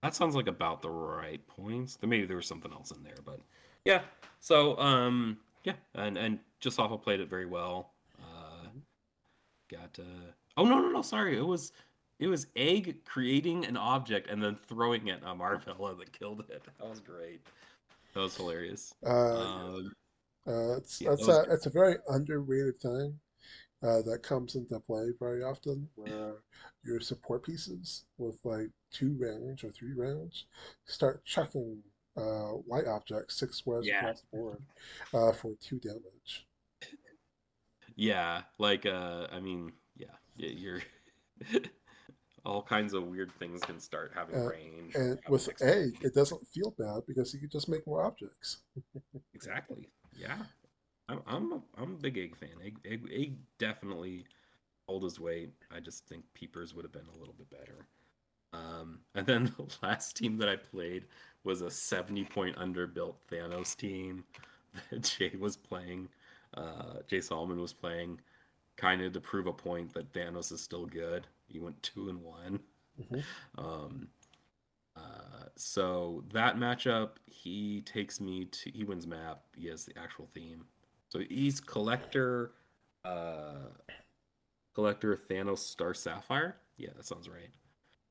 That 0.02 0.16
sounds 0.16 0.36
like 0.36 0.48
about 0.48 0.82
the 0.82 0.90
right 0.90 1.46
points. 1.48 1.98
Maybe 2.02 2.26
there 2.26 2.36
was 2.38 2.48
something 2.48 2.72
else 2.74 2.92
in 2.92 3.04
there, 3.04 3.20
but 3.26 3.40
yeah. 3.86 4.02
So 4.40 4.78
um, 4.78 5.38
yeah, 5.64 5.74
and 5.96 6.18
and 6.18 6.40
just 6.60 6.78
Alpha 6.80 6.98
played 6.98 7.20
it 7.22 7.30
very 7.30 7.46
well. 7.46 7.92
Uh, 8.20 8.68
got 9.72 9.98
uh, 10.00 10.32
oh 10.58 10.66
no 10.66 10.80
no 10.80 10.90
no 10.90 11.02
sorry 11.02 11.38
it 11.38 11.46
was 11.46 11.72
it 12.20 12.28
was 12.28 12.48
egg 12.56 12.98
creating 13.06 13.66
an 13.66 13.78
object 13.78 14.30
and 14.30 14.42
then 14.42 14.58
throwing 14.68 15.08
it 15.08 15.24
on 15.24 15.40
Marvella 15.40 15.98
that 15.98 16.12
killed 16.18 16.44
it. 16.50 16.64
That 16.80 16.90
was 16.90 17.00
great. 17.00 17.42
That 18.14 18.20
was 18.22 18.36
hilarious. 18.38 18.94
Uh, 19.06 19.10
Um, 19.40 19.94
uh, 20.48 20.78
it's 20.78 21.00
yeah, 21.00 21.10
that's 21.10 21.28
a 21.28 21.46
it's 21.52 21.66
a 21.66 21.70
very 21.72 21.96
underrated 22.10 22.80
thing 22.82 23.20
uh, 23.84 24.02
that 24.04 24.24
comes 24.24 24.56
into 24.56 24.80
play 24.82 25.10
very 25.20 25.44
often, 25.44 25.90
where 25.96 26.36
your 26.86 27.00
support 27.02 27.44
pieces 27.46 28.06
with 28.18 28.38
like 28.46 28.70
two 28.92 29.16
range 29.20 29.64
or 29.64 29.72
three 29.72 29.94
range 29.96 30.48
start 30.86 31.24
chucking 31.26 31.82
uh, 32.18 32.54
light 32.68 32.88
objects 32.88 33.38
six 33.38 33.58
squares 33.58 33.86
Yeah, 33.86 33.92
across 33.92 34.22
the 34.22 34.28
board 34.38 34.64
uh, 35.14 35.32
for 35.34 35.56
two 35.62 35.80
damage. 35.80 36.48
yeah. 37.96 38.42
Like 38.58 38.86
uh, 38.86 39.28
I 39.32 39.40
mean, 39.40 39.74
yeah, 39.96 40.16
you're 40.36 40.82
all 42.46 42.64
kinds 42.64 42.94
of 42.94 43.04
weird 43.08 43.32
things 43.40 43.62
can 43.62 43.80
start 43.80 44.12
having 44.16 44.36
Uh, 44.36 44.40
range 44.44 44.96
and 44.96 45.20
with 45.28 45.50
egg, 45.62 45.98
it 46.02 46.14
doesn't 46.14 46.48
feel 46.48 46.72
bad 46.78 47.02
because 47.08 47.34
you 47.34 47.40
can 47.40 47.50
just 47.50 47.70
make 47.70 47.86
more 47.88 48.04
objects. 48.04 48.58
Exactly. 49.34 49.90
Yeah. 50.16 50.38
I'm 51.10 51.22
I'm 51.28 51.54
a, 51.54 51.62
I'm 51.78 51.94
a 51.94 51.98
big 51.98 52.18
egg 52.18 52.36
fan. 52.36 52.50
Egg, 52.66 52.78
egg 52.86 53.10
egg 53.14 53.38
definitely 53.60 54.26
hold 54.88 55.04
his 55.04 55.20
weight. 55.20 55.54
I 55.72 55.80
just 55.80 56.08
think 56.08 56.26
Peepers 56.34 56.74
would 56.76 56.86
have 56.86 56.92
been 56.94 57.08
a 57.16 57.20
little 57.20 57.36
bit 57.38 57.50
better. 57.50 57.88
Um, 58.54 59.02
and 59.16 59.28
then 59.28 59.46
the 59.58 59.68
last 59.84 60.18
team 60.18 60.38
that 60.38 60.50
I 60.50 60.58
played 60.58 61.06
was 61.44 61.62
a 61.62 61.72
70 61.72 62.26
point 62.26 62.58
underbuilt 62.58 63.16
Thanos 63.32 63.76
team 63.78 64.26
that 64.92 65.04
Jay 65.20 65.34
was 65.40 65.58
playing. 65.58 66.10
Uh, 66.56 67.00
Jay 67.10 67.22
Solomon 67.22 67.62
was 67.62 67.74
playing, 67.74 68.20
kind 68.78 69.02
of 69.02 69.14
to 69.14 69.22
prove 69.22 69.48
a 69.48 69.54
point 69.54 69.94
that 69.94 70.14
Thanos 70.14 70.52
is 70.52 70.62
still 70.62 70.86
good. 70.86 71.28
He 71.48 71.60
went 71.60 71.82
two 71.84 72.10
and 72.10 72.22
one. 72.24 72.62
hmm 73.10 73.20
Um, 73.58 74.10
uh, 74.96 75.46
so 75.56 76.24
that 76.34 76.58
matchup, 76.58 77.12
he 77.26 77.82
takes 77.82 78.20
me 78.20 78.46
to 78.46 78.70
he 78.72 78.84
wins 78.84 79.08
map. 79.08 79.42
He 79.56 79.68
has 79.68 79.86
the 79.86 79.98
actual 79.98 80.28
theme. 80.34 80.66
So 81.10 81.20
he's 81.30 81.60
collector, 81.60 82.52
uh, 83.06 83.70
collector 84.74 85.20
Thanos 85.30 85.60
Star 85.60 85.94
Sapphire. 85.94 86.58
Yeah, 86.78 86.90
that 86.96 87.06
sounds 87.06 87.30
right. 87.30 87.50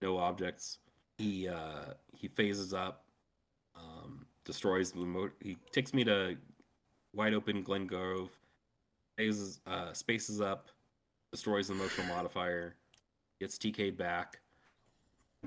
No 0.00 0.18
objects. 0.18 0.78
He 1.18 1.48
uh 1.48 1.94
he 2.12 2.28
phases 2.28 2.74
up, 2.74 3.04
um, 3.76 4.26
destroys 4.44 4.92
the 4.92 5.00
mo- 5.00 5.30
He 5.40 5.56
takes 5.70 5.94
me 5.94 6.04
to 6.04 6.36
wide 7.14 7.34
open 7.34 7.62
Glen 7.62 7.86
Grove, 7.86 8.30
phases 9.16 9.60
uh 9.66 9.92
spaces 9.92 10.40
up, 10.40 10.68
destroys 11.30 11.68
the 11.68 11.74
emotional 11.74 12.06
modifier, 12.06 12.76
gets 13.40 13.56
TK'd 13.58 13.96
back 13.96 14.41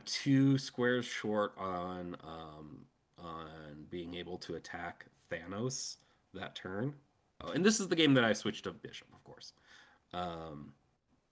two 0.04 0.58
squares 0.58 1.06
short 1.06 1.54
on 1.58 2.18
um, 2.24 2.86
on 3.18 3.86
being 3.90 4.16
able 4.16 4.38
to 4.40 4.56
attack 4.56 5.06
Thanos 5.32 5.98
that 6.34 6.56
turn. 6.56 6.94
Oh, 7.42 7.50
and 7.50 7.66
this 7.66 7.80
is 7.80 7.88
the 7.88 7.96
game 7.96 8.14
that 8.14 8.24
I 8.24 8.34
switched 8.34 8.64
to 8.66 8.72
Bishop, 8.72 9.08
of 9.14 9.24
course. 9.24 9.54
Um, 10.14 10.74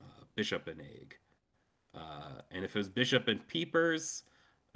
uh, 0.02 0.24
Bishop 0.36 0.68
and 0.68 0.82
Egg. 0.82 1.18
Uh, 1.96 2.42
and 2.52 2.66
if 2.66 2.76
it 2.76 2.80
was 2.80 2.90
Bishop 2.90 3.28
and 3.28 3.46
Peepers, 3.48 4.24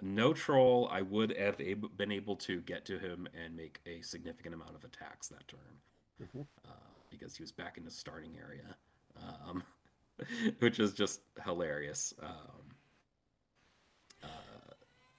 no 0.01 0.33
troll, 0.33 0.87
I 0.91 1.01
would 1.01 1.35
have 1.37 1.59
ab- 1.59 1.97
been 1.97 2.11
able 2.11 2.35
to 2.37 2.61
get 2.61 2.85
to 2.85 2.99
him 2.99 3.27
and 3.33 3.55
make 3.55 3.79
a 3.85 4.01
significant 4.01 4.53
amount 4.53 4.75
of 4.75 4.83
attacks 4.83 5.27
that 5.29 5.47
turn 5.47 6.29
hmm 6.31 6.41
uh, 6.65 6.71
because 7.09 7.35
he 7.35 7.43
was 7.43 7.51
back 7.51 7.77
in 7.77 7.85
the 7.85 7.91
starting 7.91 8.33
area, 8.39 8.75
um, 9.23 9.63
which 10.59 10.79
is 10.79 10.93
just 10.93 11.21
hilarious. 11.43 12.13
Um, 12.21 12.66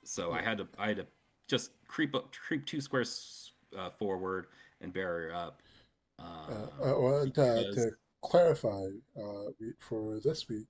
so 0.09 0.33
I 0.33 0.43
had 0.43 0.59
to 0.59 0.69
I 0.79 0.89
had 0.89 0.97
to 0.99 1.07
just 1.49 1.71
creep 1.87 2.15
up 2.15 2.33
creep 2.35 2.67
two 2.67 2.81
squares 2.81 3.53
uh, 3.77 3.91
forward 3.91 4.47
and 4.81 4.93
barrier 4.93 5.35
up. 5.35 5.63
Uh, 6.19 6.23
Um, 6.23 6.69
uh, 6.83 7.01
well, 7.01 7.25
because- 7.25 7.75
to 7.77 7.91
clarify, 8.23 8.87
uh, 9.17 9.45
we, 9.61 9.73
for 9.79 10.19
this 10.21 10.49
week, 10.49 10.67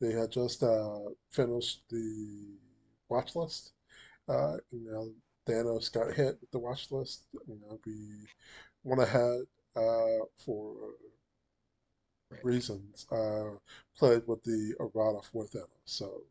they 0.00 0.12
had 0.12 0.30
just 0.32 0.62
uh, 0.62 0.98
finished 1.30 1.82
the 1.88 2.56
watch 3.08 3.36
list. 3.36 3.72
Uh, 4.28 4.56
you 4.70 4.90
know, 4.90 5.12
Thanos 5.46 5.92
got 5.92 6.14
hit 6.14 6.38
with 6.40 6.50
the 6.50 6.58
watch 6.58 6.90
list. 6.90 7.26
You 7.46 7.58
know, 7.60 7.78
we 7.86 8.26
went 8.84 9.02
ahead 9.02 9.42
uh, 9.76 10.24
for 10.44 10.74
Right. 12.30 12.44
reasons, 12.44 13.06
uh, 13.10 13.56
played 13.98 14.24
with 14.28 14.40
the 14.44 14.74
errata 14.78 15.20
for 15.32 15.44
Thanos. 15.46 15.66
So 15.84 16.22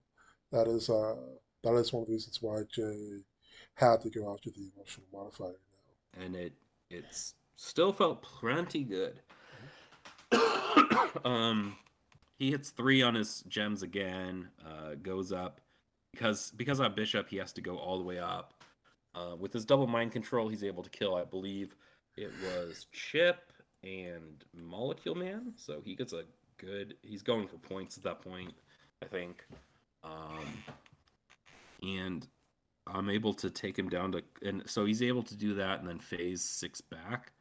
that 0.51 0.65
is 0.67 0.89
uh, 0.89 1.15
that 1.63 1.73
is 1.75 1.93
one 1.93 2.01
of 2.01 2.07
the 2.07 2.13
reasons 2.13 2.41
why 2.41 2.61
Jay 2.71 3.19
had 3.75 4.01
to 4.01 4.09
go 4.09 4.33
after 4.33 4.49
the 4.49 4.69
emotional 4.75 5.07
modifier 5.13 5.55
now. 6.15 6.23
and 6.23 6.35
it 6.35 6.53
it's 6.89 7.35
still 7.55 7.93
felt 7.93 8.21
plenty 8.21 8.83
good. 8.83 9.19
um, 11.25 11.75
he 12.37 12.51
hits 12.51 12.69
three 12.71 13.01
on 13.01 13.15
his 13.15 13.41
gems 13.47 13.83
again. 13.83 14.49
Uh, 14.65 14.95
goes 15.01 15.31
up 15.31 15.61
because 16.11 16.51
because 16.55 16.79
on 16.79 16.93
bishop 16.95 17.29
he 17.29 17.37
has 17.37 17.53
to 17.53 17.61
go 17.61 17.77
all 17.77 17.97
the 17.97 18.03
way 18.03 18.19
up. 18.19 18.53
Uh, 19.15 19.35
with 19.35 19.51
his 19.51 19.65
double 19.65 19.87
mind 19.87 20.11
control, 20.11 20.47
he's 20.47 20.63
able 20.63 20.83
to 20.83 20.89
kill. 20.89 21.15
I 21.15 21.23
believe 21.23 21.75
it 22.15 22.31
was 22.43 22.85
Chip 22.91 23.51
and 23.83 24.43
Molecule 24.53 25.15
Man, 25.15 25.53
so 25.55 25.81
he 25.83 25.95
gets 25.95 26.13
a 26.13 26.23
good. 26.57 26.95
He's 27.01 27.23
going 27.23 27.47
for 27.47 27.57
points 27.57 27.97
at 27.97 28.03
that 28.03 28.21
point, 28.21 28.53
I 29.01 29.05
think. 29.05 29.43
Um, 30.03 30.63
and 31.81 32.27
I'm 32.87 33.09
able 33.09 33.33
to 33.35 33.49
take 33.49 33.77
him 33.77 33.89
down 33.89 34.11
to, 34.13 34.23
and 34.41 34.63
so 34.65 34.85
he's 34.85 35.01
able 35.01 35.23
to 35.23 35.35
do 35.35 35.53
that 35.55 35.79
and 35.79 35.87
then 35.87 35.99
phase 35.99 36.43
six 36.43 36.81
back. 36.81 37.31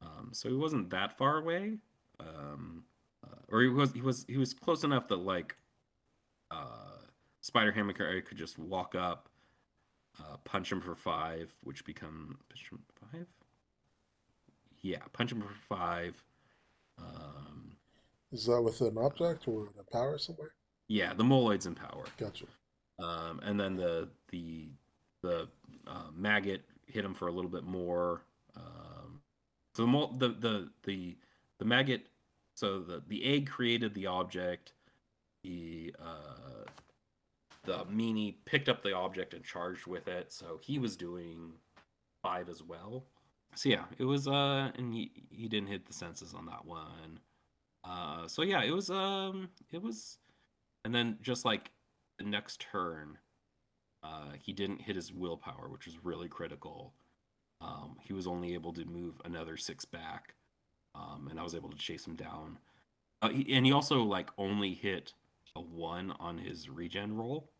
Um, 0.00 0.30
so 0.32 0.48
he 0.48 0.54
wasn't 0.54 0.90
that 0.90 1.16
far 1.16 1.38
away, 1.38 1.78
um, 2.20 2.84
uh, 3.24 3.36
or 3.48 3.62
he 3.62 3.68
was 3.68 3.92
he 3.92 4.00
was 4.00 4.24
he 4.28 4.36
was 4.36 4.54
close 4.54 4.84
enough 4.84 5.08
that 5.08 5.16
like 5.16 5.56
uh, 6.50 6.98
Spider 7.40 7.72
Ham 7.72 7.92
could 7.92 8.38
just 8.38 8.58
walk 8.58 8.94
up, 8.94 9.28
uh, 10.20 10.36
punch 10.44 10.70
him 10.70 10.80
for 10.80 10.94
five, 10.94 11.52
which 11.64 11.84
become 11.84 12.38
punch 12.48 12.70
him 12.70 12.78
for 12.86 13.06
five. 13.06 13.26
Yeah, 14.82 15.02
punch 15.12 15.32
him 15.32 15.42
for 15.42 15.54
five. 15.68 16.22
Um, 16.98 17.72
Is 18.32 18.46
that 18.46 18.62
with 18.62 18.80
an 18.80 18.96
object 18.98 19.48
or 19.48 19.68
a 19.78 19.92
power 19.92 20.18
somewhere? 20.18 20.52
yeah, 20.88 21.12
the 21.12 21.24
moloids 21.24 21.66
in 21.66 21.74
power. 21.74 22.04
Gotcha. 22.16 22.46
Um, 22.98 23.40
and 23.42 23.58
then 23.58 23.76
the 23.76 24.08
the 24.30 24.68
the 25.22 25.48
uh, 25.86 26.10
maggot 26.14 26.62
hit 26.86 27.04
him 27.04 27.14
for 27.14 27.28
a 27.28 27.32
little 27.32 27.50
bit 27.50 27.64
more. 27.64 28.22
Um, 28.56 29.20
so 29.74 29.84
the, 30.16 30.28
the 30.28 30.70
the 30.82 31.16
the 31.58 31.64
maggot, 31.64 32.06
so 32.54 32.80
the 32.80 33.02
the 33.08 33.24
egg 33.24 33.48
created 33.48 33.94
the 33.94 34.06
object. 34.06 34.72
The 35.44 35.94
uh, 36.00 36.68
the 37.64 37.84
meanie 37.84 38.34
picked 38.44 38.68
up 38.68 38.82
the 38.82 38.94
object 38.94 39.34
and 39.34 39.44
charged 39.44 39.86
with 39.86 40.08
it, 40.08 40.32
so 40.32 40.58
he 40.60 40.78
was 40.78 40.96
doing 40.96 41.52
five 42.22 42.48
as 42.48 42.62
well. 42.62 43.04
So 43.54 43.68
yeah, 43.68 43.84
it 43.98 44.04
was 44.04 44.26
uh, 44.26 44.70
and 44.76 44.92
he 44.92 45.10
he 45.30 45.48
didn't 45.48 45.68
hit 45.68 45.86
the 45.86 45.92
senses 45.92 46.34
on 46.34 46.46
that 46.46 46.64
one. 46.64 47.20
Uh, 47.84 48.26
so 48.26 48.42
yeah, 48.42 48.62
it 48.62 48.72
was 48.72 48.90
um, 48.90 49.48
it 49.70 49.82
was, 49.82 50.18
and 50.84 50.94
then 50.94 51.18
just 51.22 51.44
like 51.44 51.70
the 52.18 52.24
next 52.24 52.60
turn, 52.60 53.18
uh, 54.02 54.32
he 54.40 54.52
didn't 54.52 54.82
hit 54.82 54.96
his 54.96 55.12
willpower, 55.12 55.68
which 55.68 55.86
was 55.86 56.04
really 56.04 56.28
critical. 56.28 56.94
Um, 57.60 57.96
he 58.00 58.12
was 58.12 58.26
only 58.26 58.54
able 58.54 58.72
to 58.74 58.84
move 58.84 59.20
another 59.24 59.56
six 59.56 59.84
back, 59.84 60.34
um, 60.94 61.28
and 61.30 61.40
I 61.40 61.42
was 61.42 61.54
able 61.54 61.70
to 61.70 61.76
chase 61.76 62.06
him 62.06 62.14
down. 62.14 62.58
Uh, 63.20 63.30
he, 63.30 63.52
and 63.54 63.66
he 63.66 63.72
also 63.72 64.02
like 64.02 64.30
only 64.38 64.74
hit 64.74 65.12
a 65.56 65.60
one 65.60 66.12
on 66.20 66.38
his 66.38 66.68
regen 66.68 67.16
roll, 67.16 67.50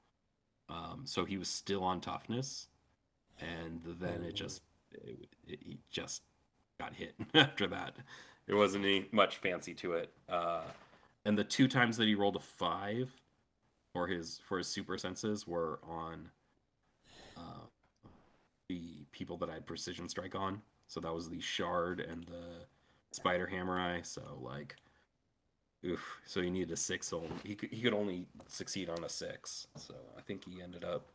um, 0.69 1.03
so 1.05 1.25
he 1.25 1.37
was 1.37 1.49
still 1.49 1.83
on 1.83 2.01
toughness, 2.01 2.69
and 3.41 3.81
then 4.01 4.23
it 4.23 4.35
just 4.35 4.63
it, 4.93 5.29
it, 5.47 5.59
he 5.61 5.79
just 5.91 6.23
got 6.79 6.95
hit 6.95 7.15
after 7.35 7.67
that. 7.67 7.97
There 8.47 8.57
wasn't 8.57 8.85
any 8.85 9.09
much 9.13 9.37
fancy 9.37 9.75
to 9.75 9.95
it. 9.95 10.13
Uh, 10.29 10.63
and 11.25 11.37
the 11.37 11.45
two 11.45 11.69
times 11.69 11.97
that 11.97 12.07
he 12.07 12.15
rolled 12.15 12.37
a 12.37 12.41
five 12.41 13.11
for 13.99 14.07
his 14.07 14.41
for 14.47 14.59
his 14.59 14.69
super 14.69 14.97
senses 14.97 15.45
were 15.45 15.81
on 15.83 16.29
uh, 17.37 17.67
the 18.69 19.05
people 19.11 19.37
that 19.39 19.51
I 19.51 19.55
had 19.55 19.67
precision 19.67 20.09
strike 20.09 20.37
on. 20.37 20.63
So 20.87 21.01
that 21.01 21.13
was 21.13 21.29
the 21.29 21.41
shard 21.41 21.99
and 21.99 22.23
the 22.25 22.65
spider 23.11 23.47
hammer 23.47 23.81
eye. 23.81 24.03
So 24.03 24.23
like, 24.41 24.77
oof. 25.85 26.21
So 26.27 26.41
he 26.41 26.49
needed 26.49 26.71
a 26.71 26.77
six. 26.77 27.09
So 27.09 27.25
he 27.43 27.57
could, 27.57 27.71
he 27.71 27.83
could 27.83 27.93
only 27.93 28.27
succeed 28.47 28.89
on 28.89 29.03
a 29.03 29.09
six. 29.09 29.67
So 29.75 29.95
I 30.17 30.21
think 30.21 30.45
he 30.45 30.63
ended 30.63 30.85
up 30.85 31.09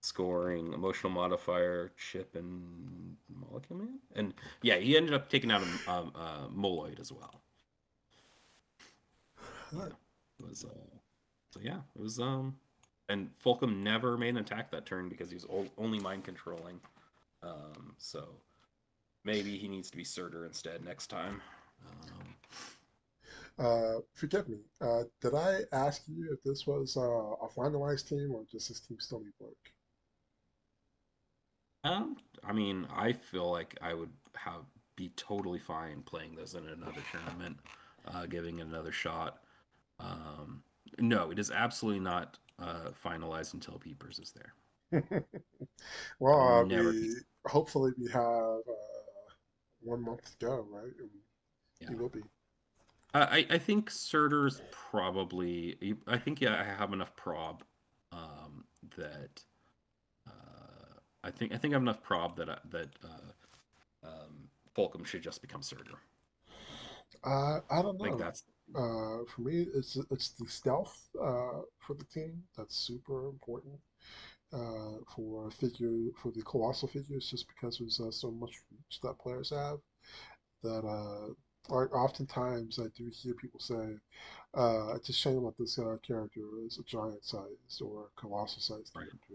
scoring 0.00 0.72
emotional 0.72 1.12
modifier, 1.12 1.90
chip, 1.96 2.36
and 2.36 3.16
molecule 3.28 3.80
man. 3.80 3.98
And 4.14 4.32
yeah, 4.62 4.76
he 4.76 4.96
ended 4.96 5.12
up 5.12 5.28
taking 5.28 5.50
out 5.50 5.62
a, 5.62 5.90
um, 5.90 6.12
uh, 6.14 6.46
moloid 6.54 7.00
as 7.00 7.10
well. 7.10 7.34
Huh. 9.74 9.88
It 10.38 10.48
was 10.48 10.64
uh, 10.64 10.98
so 11.50 11.60
yeah, 11.62 11.78
it 11.96 12.02
was 12.02 12.18
um, 12.18 12.56
and 13.08 13.30
Fulcrum 13.38 13.82
never 13.82 14.16
made 14.18 14.30
an 14.30 14.38
attack 14.38 14.70
that 14.70 14.86
turn 14.86 15.08
because 15.08 15.30
he 15.30 15.34
was 15.36 15.46
only 15.78 15.98
mind 15.98 16.24
controlling. 16.24 16.80
Um, 17.42 17.94
so 17.98 18.28
maybe 19.24 19.58
he 19.58 19.68
needs 19.68 19.90
to 19.90 19.96
be 19.96 20.04
Surtur 20.04 20.46
instead 20.46 20.84
next 20.84 21.08
time. 21.08 21.42
Um, 21.86 22.34
Uh, 23.58 24.00
forgive 24.14 24.48
me. 24.48 24.58
Uh, 24.80 25.04
did 25.20 25.34
I 25.34 25.60
ask 25.72 26.02
you 26.08 26.32
if 26.32 26.42
this 26.42 26.66
was 26.66 26.96
uh, 26.96 27.00
a 27.00 27.48
finalized 27.48 28.08
team 28.08 28.32
or 28.34 28.44
just 28.50 28.68
this 28.68 28.80
team 28.80 28.98
still 29.00 29.20
need 29.20 29.34
work? 29.40 29.72
um, 31.84 32.16
I 32.44 32.52
mean, 32.52 32.86
I 32.94 33.12
feel 33.12 33.50
like 33.50 33.76
I 33.80 33.94
would 33.94 34.10
have 34.34 34.62
be 34.96 35.10
totally 35.16 35.60
fine 35.60 36.02
playing 36.02 36.34
this 36.34 36.54
in 36.54 36.66
another 36.66 37.02
tournament, 37.12 37.56
uh, 38.06 38.26
giving 38.26 38.58
it 38.58 38.66
another 38.66 38.90
shot. 38.92 39.38
Um, 40.00 40.62
no, 40.98 41.30
it 41.30 41.38
is 41.38 41.50
absolutely 41.50 42.00
not 42.00 42.38
uh, 42.58 42.90
finalized 43.04 43.54
until 43.54 43.78
Peepers 43.78 44.18
is 44.18 44.32
there. 44.32 45.24
Well, 46.20 46.60
uh, 46.60 46.64
we 46.64 47.14
hopefully 47.46 47.92
we 47.98 48.10
have 48.10 48.22
uh, 48.24 49.32
one 49.80 50.02
month 50.02 50.24
to 50.38 50.46
go, 50.46 50.66
right? 50.70 50.92
Yeah. 51.80 51.90
Will 51.94 52.08
be. 52.08 52.20
I, 53.14 53.46
I 53.50 53.58
think 53.58 53.90
Surtur's 53.90 54.60
probably. 54.70 55.96
I 56.06 56.18
think 56.18 56.40
yeah, 56.40 56.60
I 56.60 56.64
have 56.64 56.92
enough 56.92 57.14
prob 57.16 57.62
um, 58.12 58.64
that 58.96 59.42
uh, 60.26 60.98
I 61.24 61.30
think 61.30 61.52
I 61.52 61.56
think 61.56 61.72
I 61.72 61.76
have 61.76 61.82
enough 61.82 62.02
prob 62.02 62.36
that 62.36 62.50
I, 62.50 62.58
that 62.70 62.88
uh, 63.04 64.08
um, 64.08 64.48
Fulcrum 64.74 65.04
should 65.04 65.22
just 65.22 65.40
become 65.40 65.62
Surtur. 65.62 65.98
Uh, 67.24 67.60
I 67.70 67.82
don't 67.82 68.00
I 68.00 68.04
think 68.04 68.18
know. 68.18 68.24
that's 68.24 68.44
Uh, 68.74 69.24
for 69.26 69.42
me, 69.42 69.66
it's 69.74 69.96
it's 70.10 70.30
the 70.30 70.46
stealth 70.46 71.08
uh, 71.20 71.60
for 71.80 71.94
the 71.94 72.04
team 72.04 72.42
that's 72.56 72.76
super 72.76 73.28
important 73.28 73.74
uh, 74.52 74.98
for 75.14 75.50
figure 75.50 76.10
for 76.16 76.32
the 76.32 76.42
colossal 76.42 76.88
figures, 76.88 77.30
just 77.30 77.46
because 77.48 77.78
there's 77.78 78.00
uh, 78.00 78.10
so 78.10 78.30
much 78.30 78.52
reach 78.72 79.00
that 79.02 79.18
players 79.18 79.50
have. 79.50 79.78
That 80.62 80.84
uh, 80.86 81.28
like 81.74 81.94
oftentimes 81.94 82.78
I 82.78 82.88
do 82.96 83.10
hear 83.12 83.34
people 83.34 83.60
say, 83.60 83.96
uh, 84.54 84.94
"It's 84.96 85.08
a 85.10 85.12
shame 85.12 85.44
that 85.44 85.58
this 85.58 85.78
uh, 85.78 85.96
character 86.02 86.42
is 86.66 86.78
a 86.78 86.84
giant 86.84 87.24
size 87.24 87.80
or 87.82 88.06
a 88.06 88.20
colossal 88.20 88.60
size 88.62 88.90
Right. 88.94 89.08
character." 89.08 89.34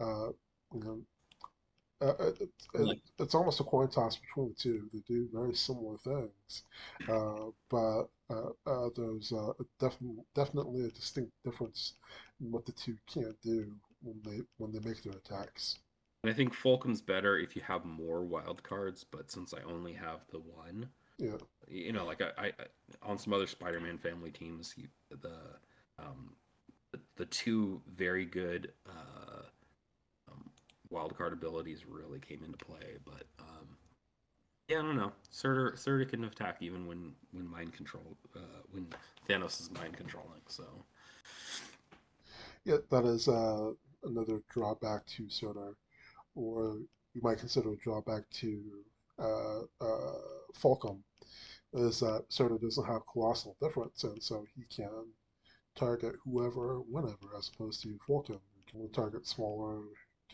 Uh, 0.00 0.32
you 0.74 0.80
know, 0.84 1.00
uh, 2.02 2.32
it, 2.40 2.50
it, 2.74 2.90
it's 3.18 3.34
almost 3.34 3.60
a 3.60 3.64
coin 3.64 3.88
toss 3.88 4.16
between 4.16 4.48
the 4.50 4.54
two. 4.54 4.90
They 4.92 5.00
do 5.06 5.28
very 5.32 5.54
similar 5.54 5.96
things, 5.98 6.64
uh, 7.08 7.50
but 7.70 8.04
uh, 8.30 8.50
uh, 8.66 8.90
there's 8.96 9.32
uh, 9.32 9.52
definitely 9.80 10.24
definitely 10.34 10.86
a 10.86 10.90
distinct 10.90 11.32
difference 11.44 11.94
in 12.40 12.50
what 12.52 12.66
the 12.66 12.72
two 12.72 12.96
can't 13.12 13.40
do 13.42 13.72
when 14.02 14.20
they 14.24 14.40
when 14.58 14.72
they 14.72 14.80
make 14.80 15.02
their 15.02 15.14
attacks. 15.16 15.78
And 16.22 16.30
I 16.30 16.34
think 16.34 16.54
Fulcrum's 16.54 17.02
better 17.02 17.36
if 17.38 17.56
you 17.56 17.62
have 17.62 17.84
more 17.84 18.24
wild 18.24 18.62
cards, 18.62 19.04
but 19.04 19.30
since 19.30 19.52
I 19.52 19.62
only 19.62 19.92
have 19.94 20.20
the 20.30 20.38
one, 20.38 20.88
Yeah, 21.18 21.38
you 21.68 21.92
know, 21.92 22.06
like 22.06 22.22
I, 22.22 22.32
I 22.38 22.52
on 23.02 23.18
some 23.18 23.32
other 23.34 23.46
Spider-Man 23.46 23.98
family 23.98 24.30
teams, 24.30 24.74
the 25.10 25.36
um 25.98 26.36
the, 26.92 27.00
the 27.16 27.26
two 27.26 27.82
very 27.88 28.26
good 28.26 28.72
uh 28.88 29.41
um, 30.92 30.98
wild 30.98 31.16
card 31.16 31.32
abilities 31.32 31.84
really 31.88 32.18
came 32.20 32.42
into 32.44 32.58
play, 32.64 32.96
but 33.04 33.24
um 33.40 33.76
yeah, 34.68 34.78
I 34.78 34.82
don't 34.82 34.96
know. 34.96 35.12
Surtur 35.30 35.76
Surtur 35.76 36.04
can 36.04 36.24
attack 36.24 36.58
even 36.60 36.86
when 36.86 37.12
when 37.32 37.48
mind 37.48 37.74
control 37.74 38.16
uh 38.36 38.62
when 38.70 38.86
Thanos 39.28 39.60
is 39.60 39.70
mind 39.70 39.96
controlling, 39.96 40.40
so 40.48 40.64
yeah, 42.64 42.76
that 42.90 43.04
is 43.04 43.28
uh, 43.28 43.72
another 44.04 44.40
drawback 44.52 45.04
to 45.06 45.28
Sonar, 45.28 45.74
or 46.34 46.78
you 47.14 47.20
might 47.22 47.38
consider 47.38 47.72
a 47.72 47.76
drawback 47.76 48.28
to 48.30 48.62
uh, 49.18 49.60
uh, 49.80 50.18
Fulcrum 50.54 51.02
is 51.74 52.00
that 52.00 52.24
Surtur 52.28 52.58
doesn't 52.58 52.86
have 52.86 53.02
colossal 53.10 53.56
difference, 53.60 54.04
and 54.04 54.22
so 54.22 54.44
he 54.54 54.64
can 54.74 55.06
target 55.74 56.14
whoever, 56.24 56.80
whenever, 56.80 57.36
as 57.36 57.50
opposed 57.54 57.82
to 57.82 57.98
Fulcrum, 58.06 58.40
who 58.72 58.80
can 58.80 58.92
target 58.92 59.26
smaller 59.26 59.80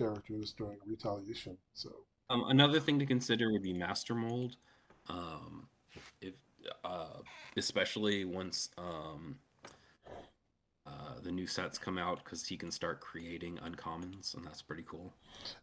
characters 0.08 0.54
during 0.56 0.78
retaliation. 0.86 1.58
So 1.74 1.90
Um, 2.30 2.44
another 2.48 2.78
thing 2.80 2.98
to 3.00 3.06
consider 3.06 3.50
would 3.52 3.62
be 3.62 3.72
Master 3.72 4.14
Mold. 4.14 4.56
Um, 5.08 5.68
if 6.20 6.34
uh, 6.84 7.18
especially 7.56 8.24
once 8.24 8.70
um, 8.78 9.38
uh, 10.86 11.20
the 11.22 11.32
new 11.32 11.46
sets 11.46 11.78
come 11.78 11.98
out, 11.98 12.22
because 12.24 12.46
he 12.46 12.56
can 12.56 12.70
start 12.70 13.00
creating 13.00 13.56
uncommons, 13.58 14.34
and 14.34 14.44
that's 14.46 14.62
pretty 14.62 14.84
cool. 14.86 15.12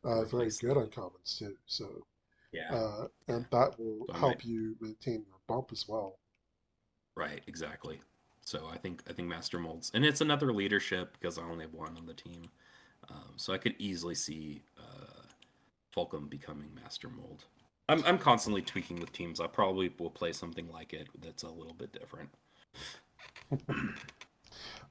uh, 0.04 0.24
very 0.26 0.50
good 0.62 0.78
uncommons 0.78 1.38
too. 1.38 1.56
So 1.66 2.06
Yeah. 2.52 2.74
uh, 2.74 3.08
and 3.28 3.46
that 3.52 3.78
will 3.80 4.06
So 4.08 4.14
help 4.14 4.38
might- 4.38 4.46
you 4.46 4.76
maintain 4.80 5.26
your 5.28 5.40
bump 5.48 5.72
as 5.72 5.88
well. 5.88 6.20
Right, 7.16 7.42
exactly. 7.48 8.02
So 8.42 8.68
I 8.68 8.78
think 8.78 9.04
I 9.10 9.14
think 9.14 9.28
Master 9.28 9.58
Molds, 9.60 9.92
and 9.94 10.06
it's 10.06 10.22
another 10.22 10.52
leadership 10.54 11.14
because 11.14 11.38
I 11.38 11.44
only 11.44 11.66
have 11.66 11.74
one 11.74 11.98
on 11.98 12.06
the 12.06 12.14
team. 12.14 12.50
Um, 13.10 13.34
so 13.36 13.54
I 13.54 13.58
could 13.58 13.76
easily 13.78 14.16
see 14.16 14.62
uh, 14.80 15.22
Fulcrum 15.92 16.28
becoming 16.28 16.70
Master 16.76 17.10
Mold. 17.10 17.46
I'm 17.88 18.04
I'm 18.06 18.18
constantly 18.18 18.62
tweaking 18.62 19.00
with 19.00 19.12
teams. 19.12 19.40
I 19.40 19.48
probably 19.48 19.92
will 20.00 20.10
play 20.10 20.32
something 20.32 20.70
like 20.72 20.94
it 20.94 21.08
that's 21.22 21.44
a 21.44 21.50
little 21.50 21.74
bit 21.74 21.94
different. 21.94 22.30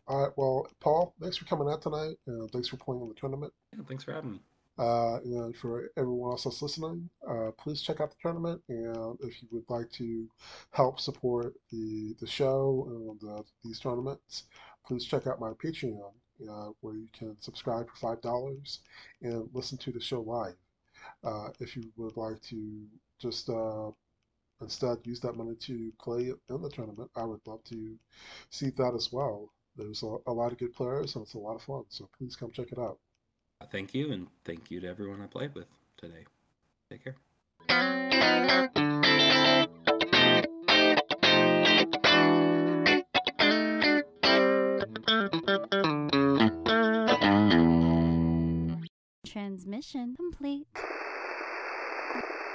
All 0.06 0.22
right, 0.22 0.32
well, 0.36 0.68
Paul, 0.80 1.14
thanks 1.20 1.38
for 1.38 1.46
coming 1.46 1.68
out 1.68 1.80
tonight, 1.80 2.16
and 2.26 2.50
thanks 2.50 2.68
for 2.68 2.76
playing 2.76 3.00
in 3.00 3.08
the 3.08 3.14
tournament. 3.14 3.52
Yeah, 3.72 3.84
thanks 3.88 4.04
for 4.04 4.12
having 4.12 4.32
me. 4.32 4.40
Uh, 4.76 5.18
and 5.24 5.56
for 5.56 5.90
everyone 5.96 6.32
else 6.32 6.44
that's 6.44 6.60
listening, 6.60 7.08
uh, 7.28 7.52
please 7.56 7.80
check 7.80 8.00
out 8.00 8.10
the 8.10 8.16
tournament. 8.20 8.60
And 8.68 9.16
if 9.22 9.40
you 9.40 9.48
would 9.52 9.68
like 9.68 9.90
to 9.92 10.28
help 10.72 10.98
support 11.00 11.54
the 11.70 12.14
the 12.20 12.26
show 12.26 12.86
and 12.88 13.30
uh, 13.30 13.42
these 13.64 13.78
tournaments, 13.78 14.44
please 14.84 15.04
check 15.04 15.26
out 15.26 15.40
my 15.40 15.52
Patreon, 15.52 16.12
uh, 16.42 16.68
where 16.80 16.94
you 16.94 17.08
can 17.12 17.36
subscribe 17.40 17.88
for 17.88 17.96
five 17.96 18.20
dollars 18.22 18.80
and 19.22 19.48
listen 19.52 19.78
to 19.78 19.92
the 19.92 20.00
show 20.00 20.20
live. 20.20 20.56
Uh, 21.22 21.48
if 21.60 21.76
you 21.76 21.84
would 21.96 22.16
like 22.16 22.40
to 22.42 22.86
just 23.20 23.48
uh, 23.48 23.90
instead 24.60 24.98
use 25.04 25.20
that 25.20 25.36
money 25.36 25.54
to 25.56 25.92
play 26.00 26.32
in 26.48 26.62
the 26.62 26.70
tournament, 26.70 27.10
I 27.16 27.24
would 27.24 27.40
love 27.46 27.62
to 27.64 27.96
see 28.50 28.70
that 28.70 28.94
as 28.94 29.12
well. 29.12 29.50
There's 29.76 30.02
a, 30.02 30.16
a 30.26 30.32
lot 30.32 30.52
of 30.52 30.58
good 30.58 30.74
players 30.74 31.14
and 31.14 31.24
it's 31.24 31.34
a 31.34 31.38
lot 31.38 31.56
of 31.56 31.62
fun, 31.62 31.84
so 31.88 32.08
please 32.16 32.36
come 32.36 32.50
check 32.50 32.72
it 32.72 32.78
out. 32.78 32.98
Thank 33.72 33.94
you, 33.94 34.12
and 34.12 34.26
thank 34.44 34.70
you 34.70 34.80
to 34.80 34.88
everyone 34.88 35.22
I 35.22 35.26
played 35.26 35.54
with 35.54 35.66
today. 35.96 36.26
Take 36.90 37.04
care. 37.04 37.16
transmission 49.64 50.14
complete. 50.14 50.66